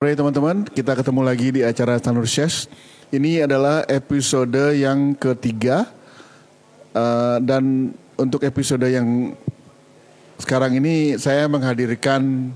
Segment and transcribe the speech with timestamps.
[0.00, 2.72] Sore teman-teman, kita ketemu lagi di acara Tanur Chess.
[3.12, 5.92] Ini adalah episode yang ketiga
[6.96, 9.36] uh, dan untuk episode yang
[10.40, 12.48] sekarang ini saya menghadirkan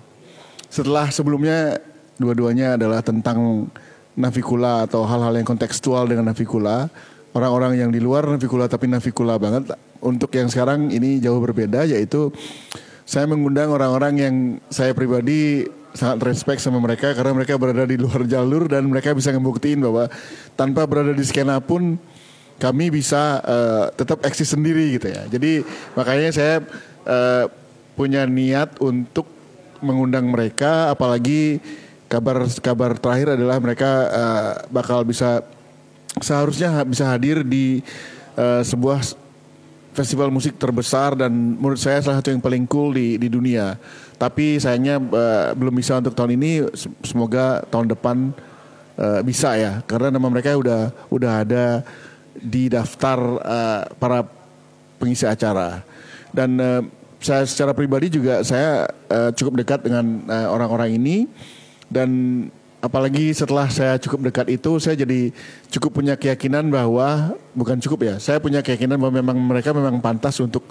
[0.72, 1.84] setelah sebelumnya
[2.16, 3.68] dua-duanya adalah tentang
[4.16, 6.88] navikula atau hal-hal yang kontekstual dengan navikula.
[7.36, 9.76] Orang-orang yang di luar navikula tapi navikula banget.
[10.00, 12.32] Untuk yang sekarang ini jauh berbeda yaitu
[13.04, 14.34] saya mengundang orang-orang yang
[14.72, 19.30] saya pribadi sangat respect sama mereka karena mereka berada di luar jalur dan mereka bisa
[19.30, 20.10] ngebuktiin bahwa
[20.58, 21.94] tanpa berada di skena pun
[22.58, 25.22] kami bisa uh, tetap eksis sendiri gitu ya.
[25.30, 25.62] Jadi
[25.94, 26.56] makanya saya
[27.06, 27.46] uh,
[27.94, 29.30] punya niat untuk
[29.78, 31.62] mengundang mereka apalagi
[32.10, 35.46] kabar kabar terakhir adalah mereka uh, bakal bisa
[36.18, 37.82] seharusnya bisa hadir di
[38.34, 39.02] uh, sebuah
[39.94, 43.78] festival musik terbesar dan menurut saya salah satu yang paling cool di di dunia.
[44.14, 46.66] Tapi sayangnya uh, belum bisa untuk tahun ini.
[47.02, 48.30] Semoga tahun depan
[48.98, 51.82] uh, bisa ya, karena nama mereka udah udah ada
[52.38, 54.26] di daftar uh, para
[54.98, 55.82] pengisi acara.
[56.30, 56.82] Dan uh,
[57.22, 61.16] saya secara pribadi juga saya uh, cukup dekat dengan orang-orang uh, ini
[61.88, 62.10] dan
[62.84, 65.32] apalagi setelah saya cukup dekat itu saya jadi
[65.72, 70.36] cukup punya keyakinan bahwa bukan cukup ya saya punya keyakinan bahwa memang mereka memang pantas
[70.36, 70.68] untuk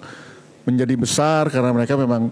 [0.61, 2.29] menjadi besar karena mereka memang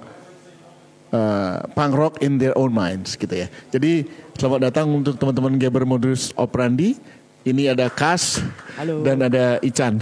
[1.12, 3.48] uh, punk rock in their own minds gitu ya.
[3.70, 6.98] Jadi selamat datang untuk teman-teman Gaber Modus Operandi.
[7.42, 8.38] Ini ada Kas
[8.78, 9.02] Halo.
[9.02, 9.98] dan ada Ican.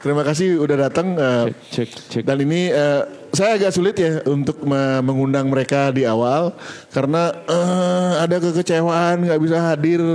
[0.00, 2.22] Terima kasih udah datang uh, cek, cek, cek.
[2.28, 4.60] dan ini uh, saya agak sulit ya untuk
[5.00, 6.52] mengundang mereka di awal
[6.92, 10.00] karena uh, ada kekecewaan nggak bisa hadir.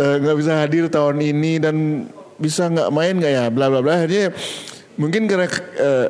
[0.00, 2.06] Nggak bisa hadir tahun ini dan
[2.40, 4.00] bisa nggak main nggak ya bla bla bla.
[4.00, 4.32] Akhirnya
[4.96, 5.44] mungkin karena
[5.76, 6.08] uh,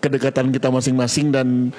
[0.00, 1.72] kedekatan kita masing-masing dan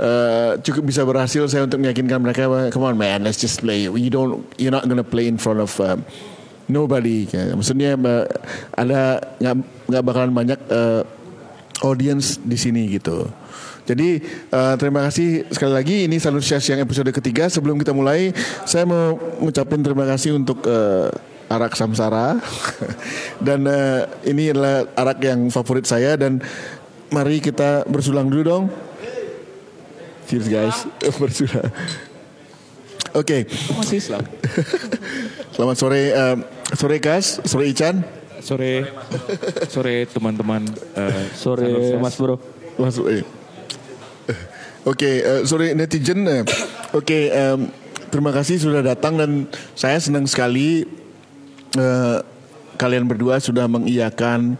[0.00, 4.10] uh, cukup bisa berhasil saya untuk meyakinkan mereka come on man let's just play you
[4.12, 5.96] don't you're not gonna play in front of uh,
[6.70, 7.26] nobody.
[7.26, 7.52] Ya.
[7.52, 7.98] Maksudnya
[8.78, 9.54] ada nggak
[9.90, 11.02] nggak bakalan banyak uh,
[11.82, 13.26] audience di sini gitu.
[13.84, 14.22] Jadi
[14.54, 17.50] uh, terima kasih sekali lagi ini Salut yang episode ketiga.
[17.50, 18.30] Sebelum kita mulai,
[18.62, 21.10] saya mau ngucapin terima kasih untuk uh,
[21.50, 22.38] arak samsara
[23.46, 26.38] dan uh, ini adalah arak yang favorit saya dan
[27.10, 28.64] mari kita bersulang dulu dong.
[30.30, 30.76] Cheers guys,
[31.20, 31.70] bersulang.
[33.10, 33.42] Oke.
[33.44, 33.74] Okay.
[33.74, 34.22] Masih Islam.
[35.54, 36.38] Selamat sore, uh,
[36.78, 38.06] sore Kas, sore Ican.
[38.40, 38.86] Sore,
[39.68, 40.64] sore teman-teman.
[40.94, 42.38] Uh, sore Mas Bro.
[42.78, 43.20] Mas eh.
[43.20, 43.26] Oke,
[44.86, 46.24] okay, uh, sore netizen.
[46.24, 46.46] Uh,
[46.94, 47.68] Oke, okay, um,
[48.08, 50.86] terima kasih sudah datang dan saya senang sekali
[51.76, 52.22] uh,
[52.80, 54.56] kalian berdua sudah mengiyakan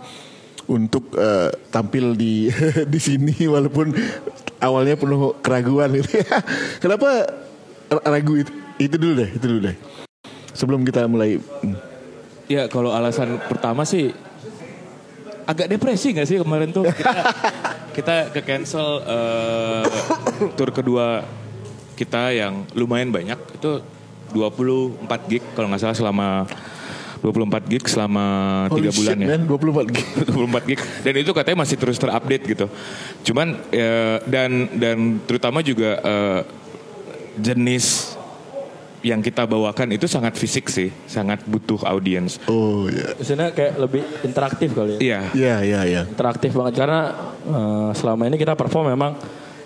[0.71, 2.47] untuk uh, tampil di
[2.93, 3.91] di sini walaupun
[4.63, 6.23] awalnya penuh keraguan gitu.
[6.87, 7.27] Kenapa
[8.07, 9.77] ragu itu itu dulu deh itu dulu deh
[10.55, 11.77] sebelum kita mulai hmm.
[12.47, 14.15] ya kalau alasan pertama sih
[15.45, 17.13] agak depresi gak sih kemarin tuh kita
[17.97, 19.85] kita ke cancel uh,
[20.55, 21.27] tour kedua
[21.99, 23.83] kita yang lumayan banyak itu
[24.33, 26.29] 24 gig kalau nggak salah selama
[27.21, 28.25] 24 gig selama
[28.73, 29.37] tiga bulan shit, ya.
[29.37, 30.07] Man, 24 gig.
[30.33, 30.81] 24 gig.
[31.05, 32.67] Dan itu katanya masih terus terupdate gitu.
[33.31, 36.41] Cuman ya, dan dan terutama juga uh,
[37.37, 38.17] jenis
[39.01, 42.37] yang kita bawakan itu sangat fisik sih, sangat butuh audiens.
[42.49, 43.17] Oh iya.
[43.17, 43.53] Yeah.
[43.53, 45.01] kayak lebih interaktif kali ya.
[45.01, 45.21] Iya.
[45.33, 46.03] Iya iya iya.
[46.05, 47.01] Interaktif banget karena
[47.49, 49.17] uh, selama ini kita perform memang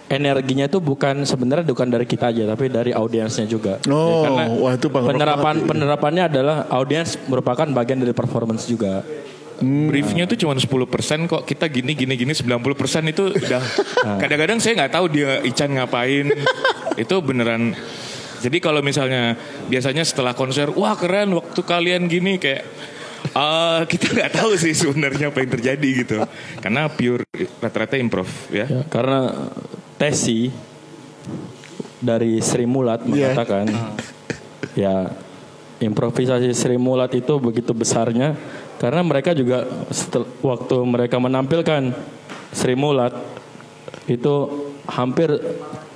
[0.08, 3.80] energinya itu bukan sebenarnya bukan dari kita aja tapi dari audiensnya juga.
[3.88, 9.00] Oh, ya, karena wah itu penerapan penerapannya adalah audiens merupakan bagian dari performance juga.
[9.54, 9.86] Hmm.
[9.86, 13.62] Briefnya tuh cuma 10% kok kita gini gini gini 90% itu udah
[14.06, 14.18] nah.
[14.18, 16.26] kadang-kadang saya nggak tahu dia Ican ngapain
[17.02, 17.70] itu beneran
[18.42, 19.38] jadi kalau misalnya
[19.70, 22.66] biasanya setelah konser wah keren waktu kalian gini kayak
[23.32, 26.16] uh, kita nggak tahu sih sebenarnya apa yang terjadi gitu
[26.58, 27.22] karena pure
[27.62, 28.66] rata-rata improv ya.
[28.66, 29.48] ya karena
[29.94, 30.50] Tesi
[32.02, 33.32] dari Sri Mulat iya.
[33.32, 33.66] mengatakan
[34.76, 35.06] yeah.
[35.08, 35.12] ya
[35.80, 38.36] improvisasi Sri Mulat itu begitu besarnya
[38.76, 41.94] karena mereka juga setel, waktu mereka menampilkan
[42.52, 43.14] Sri Mulat
[44.04, 44.34] itu
[44.84, 45.32] hampir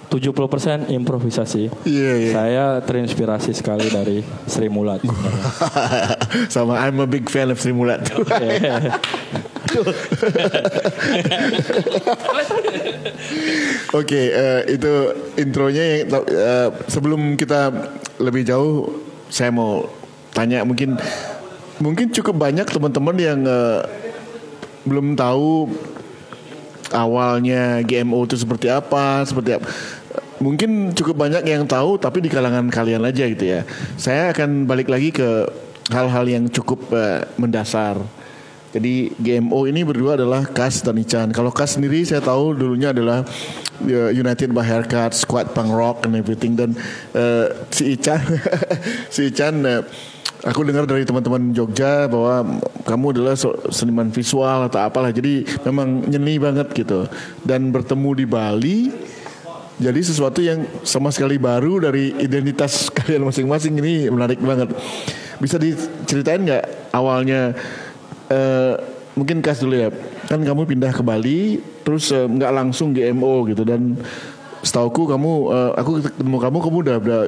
[0.08, 1.68] 70% improvisasi.
[1.84, 2.32] Yeah, yeah.
[2.32, 5.04] Saya terinspirasi sekali dari Sri Mulat.
[6.54, 8.08] Sama I'm a big fan of Sri Mulat.
[13.98, 14.92] Oke, eh, itu
[15.36, 17.72] intronya yang uh, sebelum kita
[18.20, 18.92] lebih jauh
[19.28, 19.84] saya mau
[20.32, 20.96] tanya mungkin
[21.78, 23.84] mungkin cukup banyak teman-teman yang uh,
[24.88, 25.68] belum tahu
[26.92, 29.66] awalnya GMO itu seperti apa, seperti apa.
[30.38, 33.66] mungkin cukup banyak yang tahu tapi di kalangan kalian aja gitu ya.
[33.98, 35.50] Saya akan balik lagi ke
[35.90, 37.98] hal-hal yang cukup uh, mendasar.
[38.68, 41.32] Jadi GMO ini berdua adalah Kas dan Ican.
[41.32, 43.24] Kalau Kas sendiri saya tahu dulunya adalah
[43.84, 46.76] uh, United by Haircut, Squad Punk Rock and everything dan
[47.16, 48.20] uh, si Ican
[49.14, 49.80] si Ican uh,
[50.44, 53.34] aku dengar dari teman-teman Jogja bahwa kamu adalah
[53.72, 55.10] seniman visual atau apalah.
[55.16, 57.08] Jadi memang nyeni banget gitu.
[57.40, 58.78] Dan bertemu di Bali
[59.78, 64.74] jadi sesuatu yang sama sekali baru dari identitas kalian masing-masing ini menarik banget.
[65.38, 67.54] Bisa diceritain nggak awalnya?
[68.28, 68.76] Uh,
[69.16, 69.88] mungkin kas dulu ya.
[70.28, 73.96] Kan kamu pindah ke Bali, terus uh, nggak langsung GMO gitu dan
[74.60, 77.20] setauku kamu, uh, aku ketemu kamu, kamu udah, udah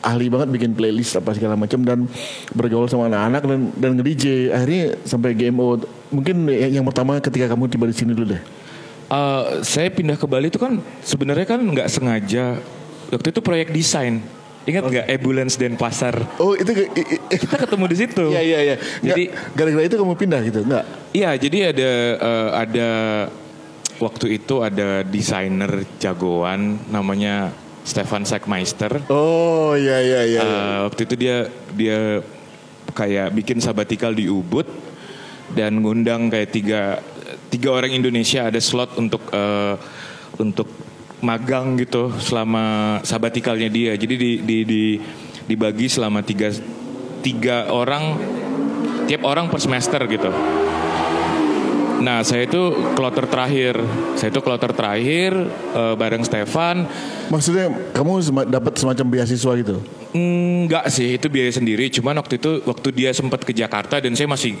[0.00, 2.08] ahli banget bikin playlist apa segala macam dan
[2.52, 4.50] bergaul sama anak-anak dan dan nge-DJ.
[4.52, 5.80] Akhirnya sampai GMO.
[6.10, 8.42] Mungkin yang pertama ketika kamu tiba di sini dulu deh.
[9.10, 12.62] Uh, saya pindah ke Bali itu kan sebenarnya kan nggak sengaja
[13.10, 14.22] waktu itu proyek desain.
[14.68, 15.16] Ingat nggak okay.
[15.16, 16.14] ambulance dan pasar?
[16.36, 16.68] Oh itu
[17.32, 18.24] kita ketemu di situ.
[18.28, 18.76] Iya iya iya.
[19.00, 19.22] Jadi
[19.56, 20.84] gara-gara itu kamu pindah gitu nggak?
[21.16, 22.90] Iya jadi ada uh, ada
[24.00, 27.52] waktu itu ada desainer jagoan namanya
[27.88, 29.00] Stefan Sackmeister.
[29.08, 30.40] Oh iya iya iya.
[30.44, 31.98] Uh, waktu itu dia dia
[32.92, 34.68] kayak bikin sabatikal di Ubud
[35.56, 36.82] dan ngundang kayak tiga
[37.48, 39.74] tiga orang Indonesia ada slot untuk uh,
[40.38, 40.68] untuk
[41.20, 43.92] magang gitu selama sabatikalnya dia.
[43.96, 44.82] Jadi di, di, di
[45.50, 46.54] dibagi selama tiga
[47.20, 48.16] tiga orang
[49.10, 50.30] tiap orang per semester gitu.
[52.00, 53.76] Nah saya itu kloter terakhir,
[54.16, 55.36] saya itu kloter terakhir
[55.76, 56.88] uh, bareng Stefan.
[57.28, 59.84] Maksudnya kamu dapat semacam beasiswa gitu?
[60.16, 61.92] Enggak sih, itu biaya sendiri.
[61.92, 64.56] Cuman waktu itu waktu dia sempat ke Jakarta dan saya masih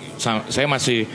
[0.52, 1.08] saya masih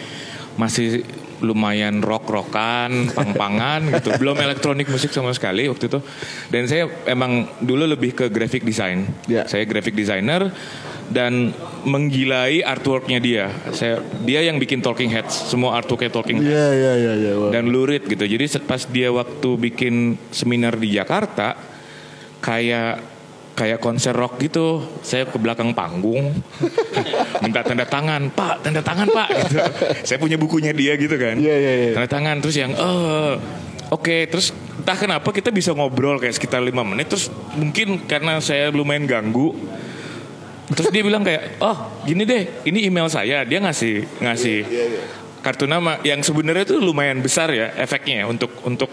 [0.57, 1.05] masih
[1.45, 4.17] lumayan rock-rockan, pang-pangan gitu.
[4.17, 5.99] Belum elektronik musik sama sekali waktu itu.
[6.49, 9.05] Dan saya emang dulu lebih ke graphic design.
[9.29, 9.45] Yeah.
[9.45, 10.49] Saya graphic designer
[11.05, 11.53] dan
[11.85, 13.45] menggilai artworknya dia.
[13.69, 16.49] Saya dia yang bikin Talking Heads, semua artworknya Talking Heads.
[16.49, 18.25] Iya iya iya, iya Dan lurid gitu.
[18.25, 21.53] Jadi pas dia waktu bikin seminar di Jakarta
[22.41, 23.14] kayak
[23.55, 24.83] kayak konser rock gitu.
[25.01, 26.35] Saya ke belakang panggung
[27.43, 29.27] minta tanda tangan pak tanda tangan pak.
[29.31, 29.57] Gitu.
[30.03, 31.39] Saya punya bukunya dia gitu kan.
[31.39, 31.93] Yeah, yeah, yeah.
[31.95, 33.39] tanda tangan terus yang oh
[33.89, 34.03] oke.
[34.03, 34.27] Okay.
[34.27, 39.07] terus entah kenapa kita bisa ngobrol kayak sekitar lima menit terus mungkin karena saya lumayan
[39.09, 39.55] ganggu
[40.65, 45.01] terus dia bilang kayak oh gini deh ini email saya dia ngasih ngasih yeah, yeah,
[45.01, 48.89] yeah kartu nama yang sebenarnya itu lumayan besar ya efeknya ya untuk untuk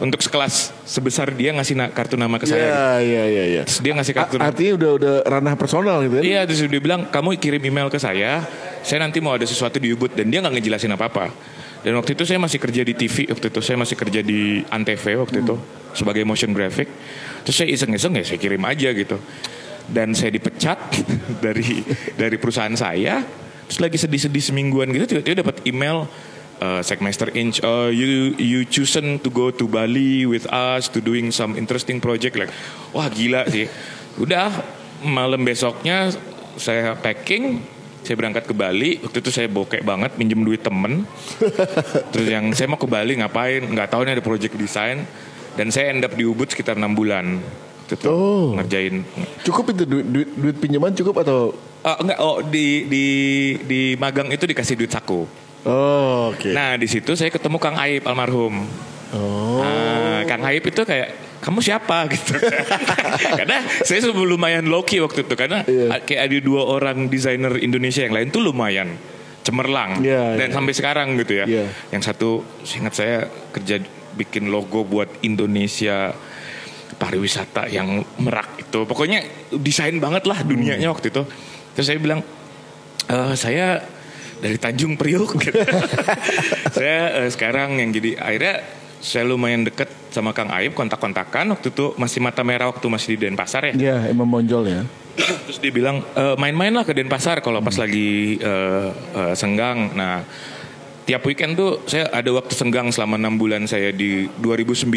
[0.00, 2.72] untuk sekelas sebesar dia ngasih na kartu nama ke saya.
[2.72, 3.44] Iya iya iya.
[3.60, 3.62] Ya.
[3.68, 4.40] dia ngasih kartu.
[4.40, 6.24] A artinya udah udah ranah personal gitu kan?
[6.24, 8.48] Iya terus dia bilang kamu kirim email ke saya,
[8.80, 11.26] saya nanti mau ada sesuatu di Ubud dan dia nggak ngejelasin apa apa.
[11.84, 15.04] Dan waktu itu saya masih kerja di TV waktu itu saya masih kerja di Antv
[15.04, 15.44] waktu hmm.
[15.44, 15.54] itu
[15.92, 16.88] sebagai motion graphic.
[17.44, 19.20] Terus saya iseng-iseng ya saya kirim aja gitu.
[19.84, 20.80] Dan saya dipecat
[21.44, 21.84] dari
[22.16, 23.20] dari perusahaan saya
[23.70, 26.10] terus lagi sedih-sedih semingguan gitu tiba-tiba dapat email
[26.58, 31.30] uh, Segmeister Inch uh, you you chosen to go to Bali with us to doing
[31.30, 32.34] some interesting project.
[32.34, 32.52] Like
[32.90, 33.66] wah gila sih.
[34.20, 34.52] Udah
[35.00, 36.12] malam besoknya
[36.60, 37.64] saya packing
[38.04, 39.00] saya berangkat ke Bali.
[39.00, 41.04] Waktu itu saya bokek banget minjem duit temen.
[42.12, 43.64] Terus yang saya mau ke Bali ngapain?
[43.64, 45.04] Nggak tahu nih ada project desain.
[45.54, 47.38] Dan saya end up di Ubud sekitar enam bulan.
[47.90, 48.54] Itu oh.
[48.56, 49.04] ngerjain.
[49.44, 53.06] Cukup itu duit, duit, duit pinjaman cukup atau Uh, enggak, oh di di
[53.64, 55.24] di magang itu dikasih duit saku.
[55.64, 56.40] Oh, oke.
[56.40, 56.52] Okay.
[56.52, 58.64] Nah, di situ saya ketemu Kang Aib almarhum.
[59.12, 59.60] Oh.
[59.60, 62.36] Nah, Kang Aib itu kayak kamu siapa gitu.
[63.16, 65.96] karena saya lumayan low key waktu itu karena yeah.
[66.04, 68.92] kayak ada dua orang desainer Indonesia yang lain tuh lumayan
[69.40, 70.56] cemerlang yeah, dan yeah.
[70.56, 71.46] sampai sekarang gitu ya.
[71.48, 71.68] Yeah.
[71.96, 72.44] Yang satu
[72.76, 73.16] ingat saya
[73.56, 73.80] kerja
[74.20, 76.12] bikin logo buat Indonesia
[77.00, 78.84] pariwisata yang merak itu.
[78.84, 79.24] Pokoknya
[79.56, 80.94] desain banget lah dunianya hmm.
[80.94, 81.24] waktu itu.
[81.76, 82.20] Terus saya bilang,
[83.06, 83.82] e, saya
[84.40, 85.36] dari Tanjung Priok.
[86.76, 88.54] saya uh, sekarang yang jadi akhirnya
[89.00, 93.28] saya lumayan deket sama Kang Aib kontak-kontakan waktu itu masih mata merah waktu masih di
[93.28, 93.74] Denpasar ya.
[93.76, 94.82] Iya, emang monjol ya.
[95.48, 97.84] Terus dia bilang e, main-main lah ke Denpasar kalau pas hmm.
[97.84, 99.92] lagi uh, uh, senggang.
[99.96, 100.24] Nah,
[101.04, 104.88] tiap weekend tuh saya ada waktu senggang selama enam bulan saya di 2009.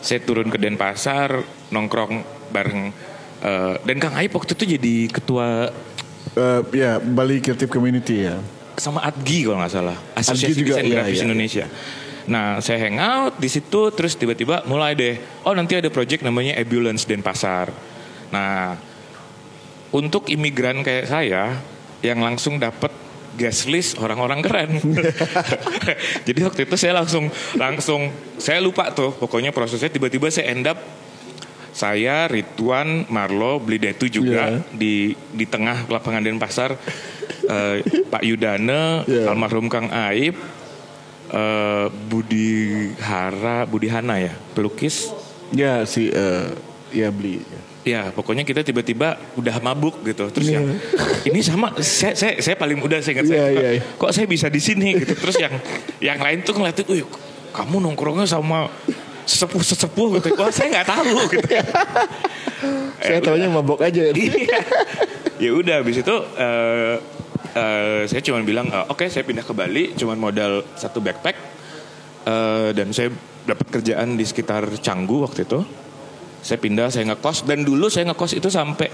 [0.00, 1.42] Saya turun ke Denpasar
[1.72, 2.92] nongkrong bareng
[3.46, 5.70] Uh, dan Kang Aip waktu itu jadi ketua
[6.34, 8.42] uh, ya Bali Creative Community ya.
[8.74, 11.64] Sama Adgi kalau nggak salah, Asosiasi juga, Desain iya, Grafis iya, Indonesia.
[12.26, 15.14] Nah, saya hangout di situ terus tiba-tiba mulai deh,
[15.46, 17.70] oh nanti ada project namanya Ambulance Denpasar.
[18.34, 18.74] Nah,
[19.94, 21.54] untuk imigran kayak saya
[22.02, 22.90] yang langsung dapat
[23.38, 24.70] guest list orang-orang keren.
[26.26, 28.10] Jadi waktu itu saya langsung langsung
[28.42, 31.05] saya lupa tuh pokoknya prosesnya tiba-tiba saya end up
[31.76, 34.64] saya, Ridwan, Marlo, Blidetu juga Iya.
[34.72, 36.72] di di tengah lapangan Denpasar
[37.52, 39.28] eh, Pak Yudane, Iya.
[39.28, 40.32] almarhum Kang Aib,
[41.28, 45.12] eh, Budi Hara, Budi Hana ya, pelukis.
[45.52, 46.48] Ya si eh,
[46.90, 47.44] ya beli.
[47.86, 50.26] Ya, pokoknya kita tiba-tiba udah mabuk gitu.
[50.34, 50.66] Terus yang
[51.22, 53.46] ini sama saya saya, saya paling muda saya ingat Iya, saya.
[53.54, 53.82] iya, iya.
[53.94, 55.14] Kok saya bisa di sini gitu.
[55.14, 55.54] Terus yang
[56.02, 57.06] yang lain tuh ngeliatin, "Wih,
[57.54, 58.66] kamu nongkrongnya sama
[59.26, 61.48] sesepuh-sesepuh gitu." Wah, saya nggak tahu gitu.
[62.98, 64.10] Saya tahunya mabok aja.
[64.10, 64.58] Iya.
[65.36, 66.96] ya udah habis itu eh,
[67.52, 71.58] eh, saya cuma bilang eh, oke saya pindah ke Bali cuma modal satu backpack
[72.26, 73.14] Eh, dan saya
[73.46, 75.62] dapat kerjaan di sekitar Canggu waktu itu
[76.42, 78.90] saya pindah saya ngekos dan dulu saya ngekos itu sampai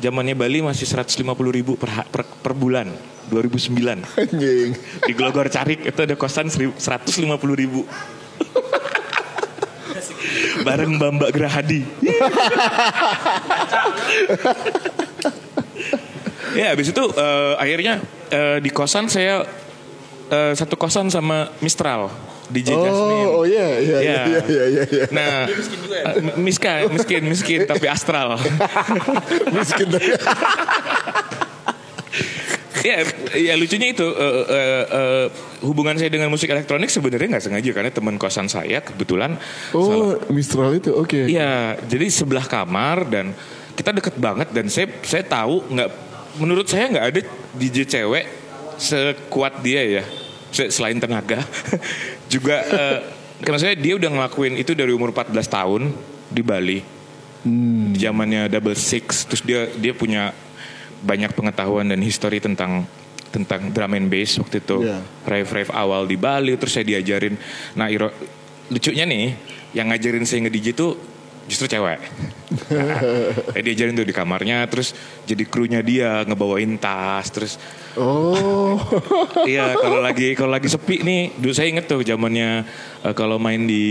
[0.00, 2.88] zamannya Bali masih 150 ribu per, ha- per, per bulan
[3.28, 3.76] 2009
[4.16, 4.68] Anjing.
[4.80, 6.80] di Glogor Carik itu ada kosan 150
[7.52, 7.84] ribu
[10.66, 11.84] bareng Bamba Gerahadi
[16.58, 19.42] ya habis itu eh, akhirnya eh, di kosan saya
[20.30, 22.10] eh, satu kosan sama Mistral
[22.50, 22.92] di Jasmine
[23.24, 24.22] Oh, oh iya, iya, iya, Ya.
[24.28, 25.04] iya, iya, iya, iya.
[25.08, 28.36] Nah, eh, miskin, miskin, miskin, tapi astral.
[29.56, 30.12] Miskin tapi.
[32.88, 33.00] ya,
[33.32, 35.26] ya lucunya itu eh, eh, eh,
[35.64, 39.40] hubungan saya dengan musik elektronik sebenarnya nggak sengaja karena teman kosan saya kebetulan
[39.72, 41.26] Oh, Mistral itu, oke.
[41.26, 43.32] Iya, jadi sebelah kamar dan
[43.74, 45.90] kita deket banget dan saya saya tahu nggak
[46.38, 47.20] menurut saya nggak ada
[47.54, 48.24] DJ cewek
[48.76, 50.04] sekuat dia ya
[50.50, 51.42] Se- selain tenaga.
[52.32, 52.98] Juga eh,
[53.42, 55.90] karena saya dia udah ngelakuin itu dari umur 14 tahun
[56.30, 56.78] di Bali.
[57.90, 60.32] Di zamannya Double Six terus dia dia punya
[61.04, 62.88] banyak pengetahuan dan history tentang
[63.28, 64.98] tentang drum and bass waktu itu Iya.
[65.26, 67.34] rave rave awal di Bali terus saya diajarin
[67.74, 68.08] nah iro,
[68.70, 69.34] lucunya nih
[69.74, 70.88] yang ngajarin saya nge DJ itu
[71.44, 71.98] justru cewek
[72.70, 72.98] nah,
[73.52, 74.94] saya diajarin tuh di kamarnya terus
[75.26, 77.54] jadi krunya dia ngebawain tas terus
[77.94, 78.74] Oh.
[79.46, 82.66] iya kalau lagi kalau lagi sepi nih dulu saya inget tuh zamannya
[83.02, 83.84] eh, kalau main di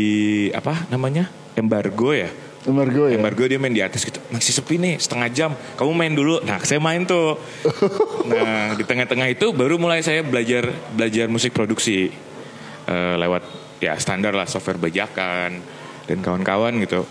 [0.51, 2.27] apa namanya embargo ya
[2.71, 3.19] Margo ya.
[3.19, 4.23] Embargo dia main di atas gitu.
[4.31, 5.51] Masih sepi nih setengah jam.
[5.75, 6.39] Kamu main dulu.
[6.47, 7.35] Nah saya main tuh.
[8.23, 12.07] Nah di tengah-tengah itu baru mulai saya belajar belajar musik produksi
[12.83, 13.43] Eh, lewat
[13.79, 15.63] ya standar lah software bajakan
[16.03, 17.07] dan kawan-kawan gitu.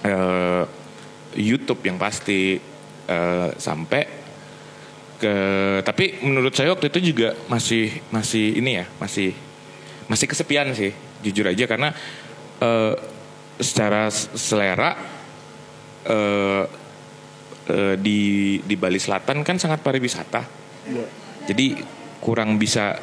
[0.00, 0.64] Eh,
[1.36, 2.56] YouTube yang pasti.
[3.06, 4.02] Eh, sampai
[5.16, 5.34] ke
[5.86, 9.30] tapi menurut saya waktu itu juga masih masih ini ya masih
[10.10, 11.68] masih kesepian sih jujur aja.
[11.68, 11.92] Karena
[12.64, 12.94] eh,
[13.56, 14.96] secara selera
[16.04, 16.64] eh,
[17.66, 18.20] eh, di
[18.60, 20.42] di Bali Selatan kan sangat pariwisata
[21.46, 21.78] jadi
[22.20, 22.96] kurang bisa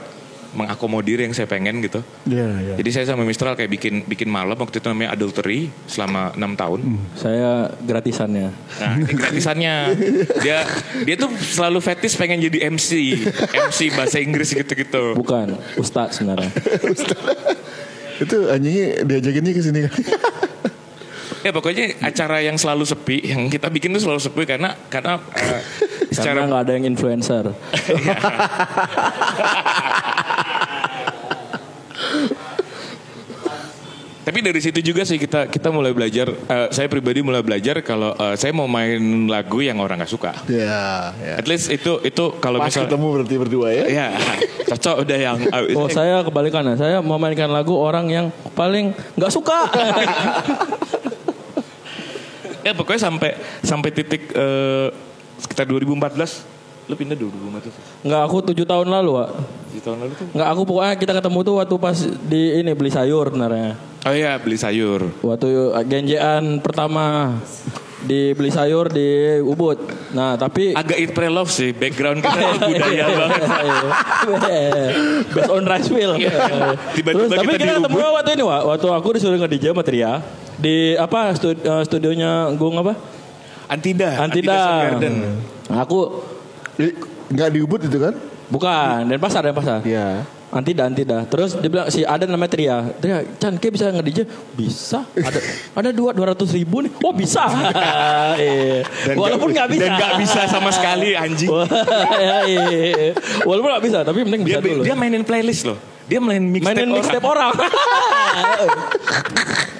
[0.53, 2.75] mengakomodir yang saya pengen gitu Iya, iya.
[2.77, 6.79] jadi saya sama Mistral kayak bikin bikin malam waktu itu namanya Adultery selama enam tahun
[7.17, 8.53] Saya gratisannya.
[8.53, 9.75] Nah, ini gratisannya.
[10.45, 10.61] Dia
[11.09, 12.91] dia tuh selalu fetis pengen jadi MC,
[13.49, 15.17] MC bahasa Inggris gitu-gitu.
[15.17, 16.53] Bukan, Ustadz sebenarnya.
[18.23, 19.93] Itu anjingnya diajakinnya ke sini kan.
[21.43, 25.59] Ya pokoknya acara yang selalu sepi, yang kita bikin tuh selalu sepi karena karena Karena
[26.07, 27.51] secara nggak ada yang influencer.
[34.23, 36.31] tapi dari situ juga sih kita kita mulai belajar.
[36.31, 40.31] eh, saya pribadi mulai belajar kalau eh, saya mau main lagu yang orang nggak suka.
[40.47, 41.35] Iya, iya.
[41.39, 43.83] At least itu itu kalau Pas misal ketemu berarti berdua ya.
[43.91, 44.07] ya
[44.71, 48.25] cocok udah yang eh, Oh saya kebalikannya, saya memainkan lagu orang yang
[48.55, 49.67] paling nggak suka.
[52.65, 54.87] ya pokoknya sampai sampai titik eh,
[55.43, 56.52] sekitar 2014
[56.83, 59.29] lu pindah 2014 Nggak aku tujuh tahun lalu, Wak.
[59.69, 62.89] di tahun lalu tuh Nggak aku pokoknya kita ketemu tuh waktu pas di ini beli
[62.89, 63.71] sayur sebenarnya.
[64.03, 65.47] oh iya beli sayur Waktu
[65.83, 67.35] genjean pertama
[68.01, 69.07] di beli sayur di
[69.39, 69.79] Ubud.
[70.11, 73.41] Nah tapi agak eat pray love sih background kita tuh budaya banget
[75.33, 76.11] Based on rice wheel.
[76.91, 78.11] Tiba-tiba Terus, tapi kita kita di ketemu Ubud.
[78.13, 78.61] waktu ini Wak.
[78.67, 80.11] Waktu aku disuruh nge DJ sama Tria
[80.53, 82.93] di apa stu- eh, studionya Gung apa?
[83.65, 84.51] Antida Antida.
[84.53, 85.15] Sound Garden
[85.63, 85.99] Nah, aku
[87.33, 88.15] Nggak diubut itu kan?
[88.53, 89.79] bukan dan pasar dan pasar.
[89.81, 90.21] Iya.
[90.53, 91.25] Antida, Antida.
[91.25, 92.85] Terus dia bilang si ada namanya Tria.
[93.01, 94.19] Tria, Chan, kayak bisa nge-DJ?
[94.53, 95.01] Bisa.
[95.17, 95.39] Ada
[95.81, 96.93] ada dua dua ratus ribu nih.
[97.01, 97.41] Oh bisa.
[98.37, 98.85] Iya.
[99.17, 99.81] Walaupun nggak bisa.
[99.81, 101.65] dan nggak bisa sama sekali anjing Wah,
[102.45, 103.11] iya, iya.
[103.45, 104.81] Walaupun nggak bisa, tapi penting dia bisa dulu.
[104.81, 105.77] dia mainin playlist loh
[106.13, 106.97] dia main mixtape Mainin orang.
[107.01, 107.51] mixtape orang.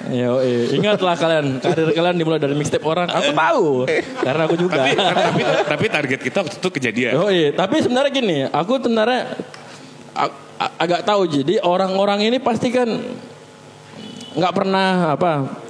[0.04, 0.68] Yo, iya.
[0.74, 3.08] ingatlah kalian, karir kalian dimulai dari mixtape orang.
[3.08, 3.66] Aku tahu,
[4.20, 4.84] karena aku juga.
[4.84, 9.32] tapi, tapi tapi target kita waktu itu kejadian Oh iya, tapi sebenarnya gini, aku sebenarnya
[10.12, 12.86] a- a- agak tahu jadi orang-orang ini pasti kan
[14.34, 15.62] nggak pernah apa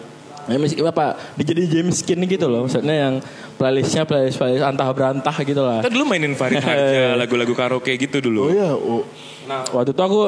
[0.44, 3.14] Ya, mis- apa dijadi James Skin gitu loh maksudnya yang
[3.56, 8.21] playlistnya playlist playlist antah berantah gitu lah Kita dulu mainin Farid Harja, lagu-lagu karaoke gitu
[8.21, 8.42] Oh dulu.
[8.52, 9.09] ya, oh.
[9.45, 10.23] Nah, waktu itu aku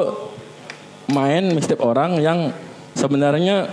[1.11, 2.51] main mixtape orang yang
[2.93, 3.71] sebenarnya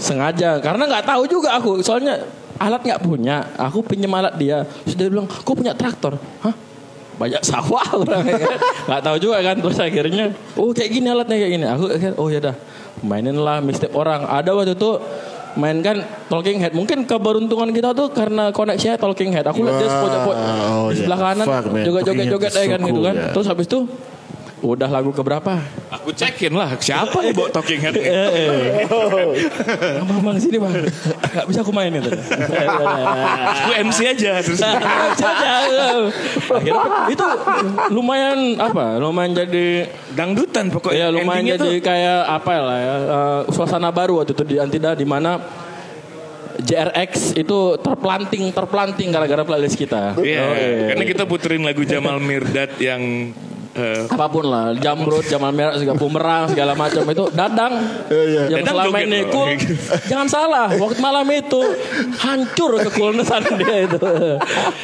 [0.00, 0.58] sengaja.
[0.58, 1.84] Karena nggak tahu juga aku.
[1.84, 2.24] Soalnya
[2.56, 3.44] alat nggak punya.
[3.56, 4.64] Aku pinjam alat dia.
[4.88, 6.16] Dia bilang kau punya traktor?
[6.42, 6.54] Hah?
[7.20, 7.84] Banyak sawah.
[8.00, 8.24] Orang
[8.88, 11.66] nggak tahu juga kan terus akhirnya oh kayak gini alatnya kayak gini.
[11.68, 11.84] Aku
[12.16, 12.56] oh ya dah.
[13.00, 14.28] Mainin lah mixtape orang.
[14.28, 15.00] Ada waktu itu
[15.56, 16.72] mainkan Talking Head.
[16.76, 19.46] Mungkin keberuntungan kita tuh karena koneksinya Talking Head.
[19.48, 21.32] Aku lihat dia pojok-pojok Wow, di sebelah yeah.
[21.32, 23.14] kanan Fuck, joget-joget-joget Talking Head ya kan gitu kan.
[23.16, 23.32] yeah.
[23.32, 23.78] terus habis itu
[24.60, 25.56] udah lagu keberapa
[25.90, 27.98] Aku cekin lah, siapa yang bawa talking head?
[27.98, 28.86] Eh, eh.
[30.06, 30.86] Bang, bang, sini bang.
[31.34, 32.06] Gak bisa aku main itu.
[32.06, 34.62] Aku MC aja terus.
[36.50, 37.24] Akhirnya itu
[37.90, 39.02] lumayan apa?
[39.02, 40.98] Lumayan jadi Dangdutan pokoknya.
[40.98, 44.94] ya lumayan jadi tuh kayak apa lah ya eh, suasana baru waktu itu di Antida
[44.94, 45.38] di mana
[46.60, 50.12] JRX itu terplanting terplanting gara-gara playlist kita.
[50.20, 50.86] Iya, Oh, iya.
[50.92, 53.32] karena kita puterin lagu Jamal Mirdad yang
[53.72, 57.72] eh, apa pun lah jamrut jamal merah segala bumerang segala macam itu dadang.
[58.10, 59.48] Yang Dadang selama ini cool.
[60.06, 61.62] Jangan salah waktu malam itu
[62.16, 63.98] hancur kecoolnessan dia itu.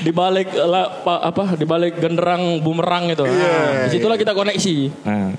[0.02, 3.23] Di balik la- apa di balik genderang bumerang itu.
[3.23, 4.76] Nah, di situlah kita koneksi.
[5.02, 5.31] Nah,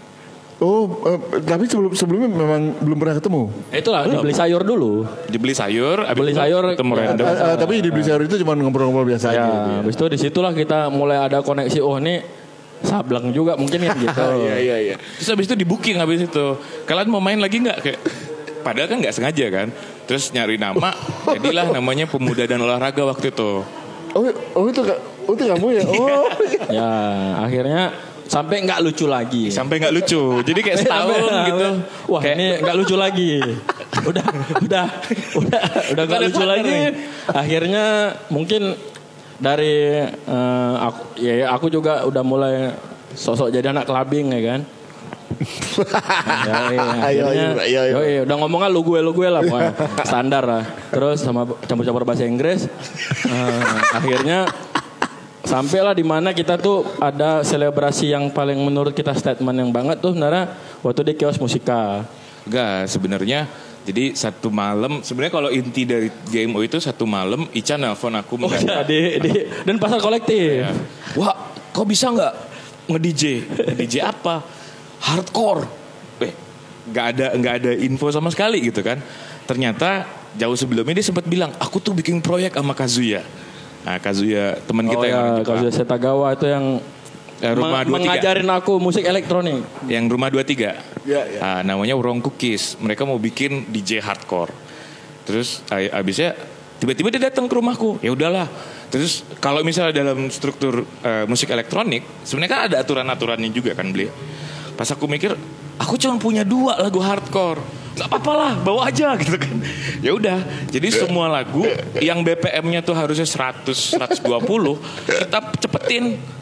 [0.57, 3.45] Oh, eh, tapi sebelum sebelumnya memang belum pernah ketemu.
[3.69, 5.05] itulah dibeli sayur dulu.
[5.29, 7.25] Dibeli sayur, abis Beli sayur, ketemu ya, random.
[7.29, 9.37] Eh, tapi di beli sayur itu cuma ngobrol-ngobrol biasa aja.
[9.37, 9.77] ya gitu ya.
[9.85, 12.25] habis itu di situlah kita mulai ada koneksi oh ini
[12.79, 14.95] sableng juga mungkin kan gitu Iya iya iya.
[15.17, 16.45] Terus abis itu di booking habis itu.
[16.83, 17.99] Kalian mau main lagi nggak kayak?
[18.61, 19.67] Padahal kan nggak sengaja kan.
[20.05, 20.93] Terus nyari nama,
[21.35, 23.63] jadilah namanya pemuda dan olahraga waktu itu.
[24.11, 24.23] Oh,
[24.55, 25.83] oh itu kak, oh itu kamu ya?
[25.83, 26.25] Oh,
[26.79, 26.91] ya
[27.43, 27.91] akhirnya
[28.27, 30.43] sampai nggak lucu lagi Sampai nggak lucu.
[30.43, 31.67] Jadi kayak setahun Sampai- gitu.
[32.07, 33.31] Wah Kayak- ini nggak lucu lagi.
[34.03, 34.25] Udah,
[34.63, 34.85] udah,
[35.35, 36.63] udah, udah nggak lucu lagi.
[36.71, 36.85] nih.
[37.27, 37.83] Akhirnya
[38.29, 38.75] mungkin
[39.37, 42.73] dari eh, aku, ya ya, aku juga udah mulai
[43.13, 44.61] sosok jadi anak kelabing ya kan.
[46.47, 47.97] ya, iya, Ayo, akhirnya, ayo, ayo, ayo.
[48.01, 49.71] yoi, udah ngomongnya lu gue lu gue lah pokoknya
[50.01, 50.63] standar lah.
[50.89, 52.65] Terus sama campur-campur bahasa Inggris.
[53.27, 54.49] Eh, akhirnya
[55.45, 60.15] sampailah di mana kita tuh ada selebrasi yang paling menurut kita statement yang banget tuh
[60.17, 62.07] sebenarnya waktu di kios musika.
[62.47, 63.45] Enggak, sebenarnya
[63.87, 68.51] jadi satu malam sebenarnya kalau inti dari GMO itu satu malam Ica nelpon aku Oh
[68.51, 70.67] ya, di, di, dan pasar kolektif.
[70.67, 70.75] Ya.
[71.15, 72.33] Wah, kau bisa nggak
[72.91, 73.23] nge-DJ?
[73.47, 74.43] Nge-DJ apa?
[74.99, 75.63] Hardcore.
[76.19, 76.35] Eh,
[76.91, 78.99] nggak ada nggak ada info sama sekali gitu kan.
[79.47, 80.03] Ternyata
[80.35, 83.23] jauh sebelumnya dia sempat bilang, aku tuh bikin proyek sama Kazuya.
[83.87, 85.47] Nah, Kazuya teman kita oh yang ya, orang Jepang.
[85.63, 86.65] kalau Setagawa itu yang
[87.37, 88.01] Eh, rumah meng- 23.
[88.01, 89.61] mengajarin aku musik elektronik.
[89.85, 90.73] yang rumah 23.
[91.05, 91.39] Ya, ya.
[91.39, 92.75] Ah, namanya Wrong Cookies.
[92.77, 94.49] Mereka mau bikin DJ hardcore.
[95.21, 96.33] Terus abisnya
[96.77, 98.01] tiba-tiba dia datang ke rumahku.
[98.01, 98.49] Ya udahlah.
[98.87, 104.09] Terus kalau misalnya dalam struktur eh, musik elektronik, sebenarnya kan ada aturan-aturannya juga kan beli.
[104.73, 105.33] Pas aku mikir,
[105.75, 107.59] aku cuma punya dua lagu hardcore.
[107.97, 109.57] Gak apa-apa lah, bawa aja gitu kan.
[109.99, 110.37] Ya udah,
[110.69, 111.65] jadi semua lagu
[111.97, 116.36] yang BPM-nya tuh harusnya 100, 120, kita cepetin.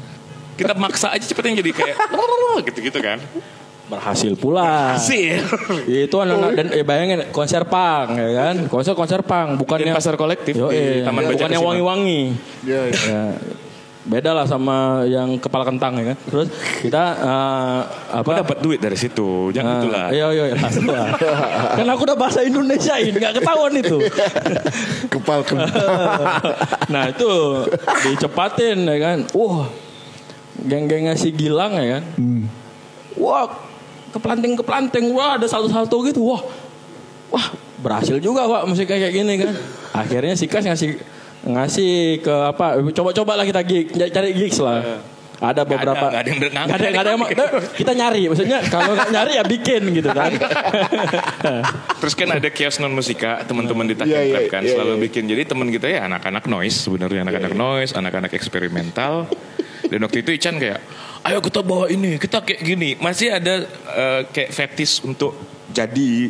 [0.55, 1.95] Kita maksa aja cepetin jadi kayak
[2.63, 3.19] gitu-gitu kan.
[3.85, 4.97] Berhasil pula.
[4.97, 5.37] Sih.
[5.85, 8.55] Itu anak-anak dan eh, bayangin konser pang ya kan?
[8.65, 11.61] Konser konser pang bukan Di yang pasar kolektif Yo, di eh, Taman Baca bukan yang
[11.61, 11.69] Kasiman.
[11.69, 12.21] wangi-wangi.
[12.65, 12.97] ya, ya.
[12.97, 13.23] ya,
[14.05, 16.17] beda lah sama yang kepala kentang ya kan.
[16.17, 16.47] Terus
[16.81, 18.25] kita eh, apa?
[18.25, 20.05] Aku dapat duit dari situ, jangan Ah, itulah.
[20.09, 20.55] Iya iya iya.
[20.57, 21.07] lah.
[21.77, 24.01] kan aku udah bahasa Indonesia ini nggak ketahuan itu.
[25.13, 25.69] Kepal kepal.
[26.93, 27.29] nah itu
[28.01, 29.17] dicepatin ya kan.
[29.37, 29.69] Wah
[30.63, 32.03] geng-gengnya si Gilang ya kan.
[33.19, 33.47] Wah
[34.15, 35.05] keplanting keplanting.
[35.11, 36.23] Wah ada satu-satu gitu.
[36.23, 36.41] Wah
[37.33, 37.47] wah
[37.83, 39.51] berhasil juga pak musik kayak gini kan.
[39.91, 40.99] Akhirnya si Kas ngasih
[41.45, 42.79] ngasih ke apa?
[42.95, 45.03] Coba-coba lah kita gig, cari gigs lah.
[45.35, 46.05] Ada beberapa.
[46.07, 46.65] nggak ada yang berenang.
[46.67, 47.21] Nggak ada, nggak ada yang
[47.79, 48.21] kita nyari.
[48.31, 50.31] Maksudnya kalau nggak nyari ya bikin gitu kan.
[52.01, 55.03] Terus kan ada kios non musika, teman-teman di Iya, iya, Trap kan iya, selalu iya.
[55.09, 55.23] bikin.
[55.27, 59.27] Jadi teman kita ya anak-anak noise sebenarnya anak-anak noise, anak-anak eksperimental.
[59.91, 60.79] Dan waktu itu Ican kayak,
[61.25, 62.89] ayo kita bawa ini, kita kayak gini.
[62.97, 65.35] Masih ada eh, kayak fetis untuk
[65.71, 66.29] jadi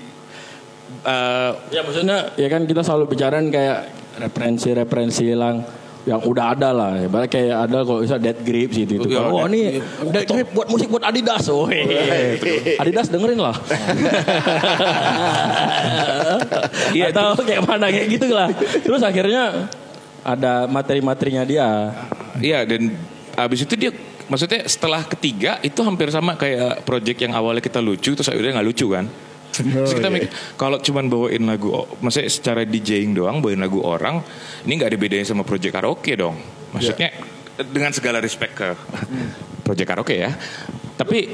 [1.06, 5.64] eh, Ya maksudnya ya kan kita selalu bicarain kayak referensi-referensi yang
[6.06, 7.02] yang udah ada lah.
[7.02, 9.02] Ibarat kayak ada kalau bisa Dead Grips gitu.
[9.02, 9.10] gitu.
[9.10, 9.62] Iya, oh Dead ini
[10.14, 11.50] Dead Grip buat musik buat Adidas.
[11.50, 11.66] Oh,
[12.82, 13.58] Adidas dengerin lah.
[16.96, 18.48] Iya Atau kayak mana kayak gitu lah.
[18.56, 19.68] Terus akhirnya
[20.22, 21.92] ada materi-materinya dia.
[22.40, 22.94] Iya dan
[23.36, 23.92] abis itu dia
[24.32, 28.68] maksudnya setelah ketiga itu hampir sama kayak project yang awalnya kita lucu terus akhirnya nggak
[28.68, 29.06] lucu kan.
[29.56, 31.72] Terus kita mikir kalau cuman bawain lagu,
[32.04, 34.20] maksudnya secara DJing doang bawain lagu orang,
[34.68, 36.36] ini nggak ada bedanya sama project karaoke dong.
[36.76, 37.16] Maksudnya
[37.72, 38.68] dengan segala respect ke
[39.64, 40.32] project karaoke ya.
[40.96, 41.28] Tapi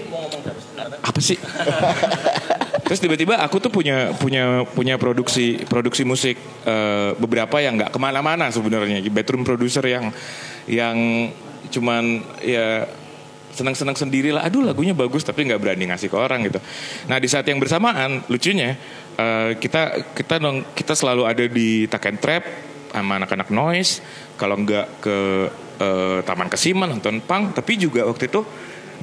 [1.02, 1.38] apa sih?
[2.86, 6.36] Terus tiba-tiba aku tuh punya punya punya produksi produksi musik
[6.66, 10.12] eh, beberapa yang nggak ke mana-mana sebenarnya bedroom producer yang
[10.68, 10.98] yang
[11.72, 12.86] cuman ya
[13.52, 14.48] senang-senang sendiri lah.
[14.48, 16.60] Aduh lagunya bagus tapi nggak berani ngasih ke orang gitu.
[17.12, 18.80] Nah di saat yang bersamaan lucunya
[19.20, 22.44] eh, kita kita dong kita selalu ada di Taken Trap
[22.92, 24.00] sama anak-anak noise.
[24.40, 25.18] Kalau nggak ke
[25.80, 28.42] eh, Taman Kesiman nonton punk, tapi juga waktu itu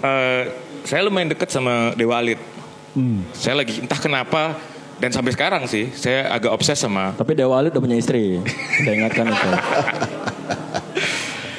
[0.03, 0.43] eh,
[0.89, 2.41] saya lumayan deket sama Dewa Alit.
[3.31, 4.59] Saya lagi entah kenapa
[4.99, 8.43] dan sampai sekarang sih saya agak obses sama Tapi Dewa Alit udah punya istri.
[8.83, 9.49] Kita ingatkan itu.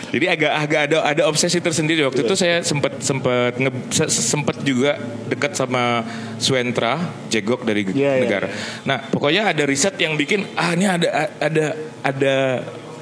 [0.10, 3.54] Jadi agak agak ada ada obsesi tersendiri waktu itu saya sempat sempat
[4.10, 4.98] sempat juga
[5.30, 6.02] dekat sama
[6.42, 6.98] Swentra
[7.30, 8.22] Jegok dari Iya, iya.
[8.26, 8.48] negara.
[8.90, 11.66] Nah pokoknya ada riset yang bikin ah ini ada ada
[12.02, 12.36] ada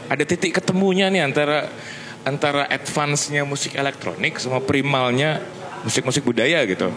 [0.08, 1.72] ada titik ketemunya nih antara
[2.28, 5.40] antara advance-nya musik elektronik sama primalnya
[5.88, 6.92] musik-musik budaya gitu.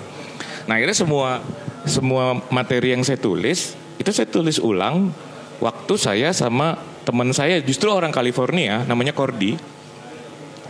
[0.67, 1.39] Nah akhirnya semua
[1.87, 5.15] semua materi yang saya tulis itu saya tulis ulang
[5.63, 9.57] waktu saya sama teman saya justru orang California namanya Cordy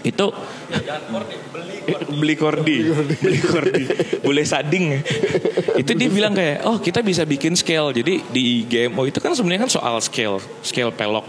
[0.02, 0.26] itu
[1.90, 2.76] Eh, beli kordi
[3.18, 3.84] beli kordi
[4.20, 5.02] boleh sading.
[5.80, 7.90] Itu dia bilang kayak oh kita bisa bikin scale.
[7.90, 11.26] Jadi di GMO itu kan sebenarnya kan soal scale scale pelok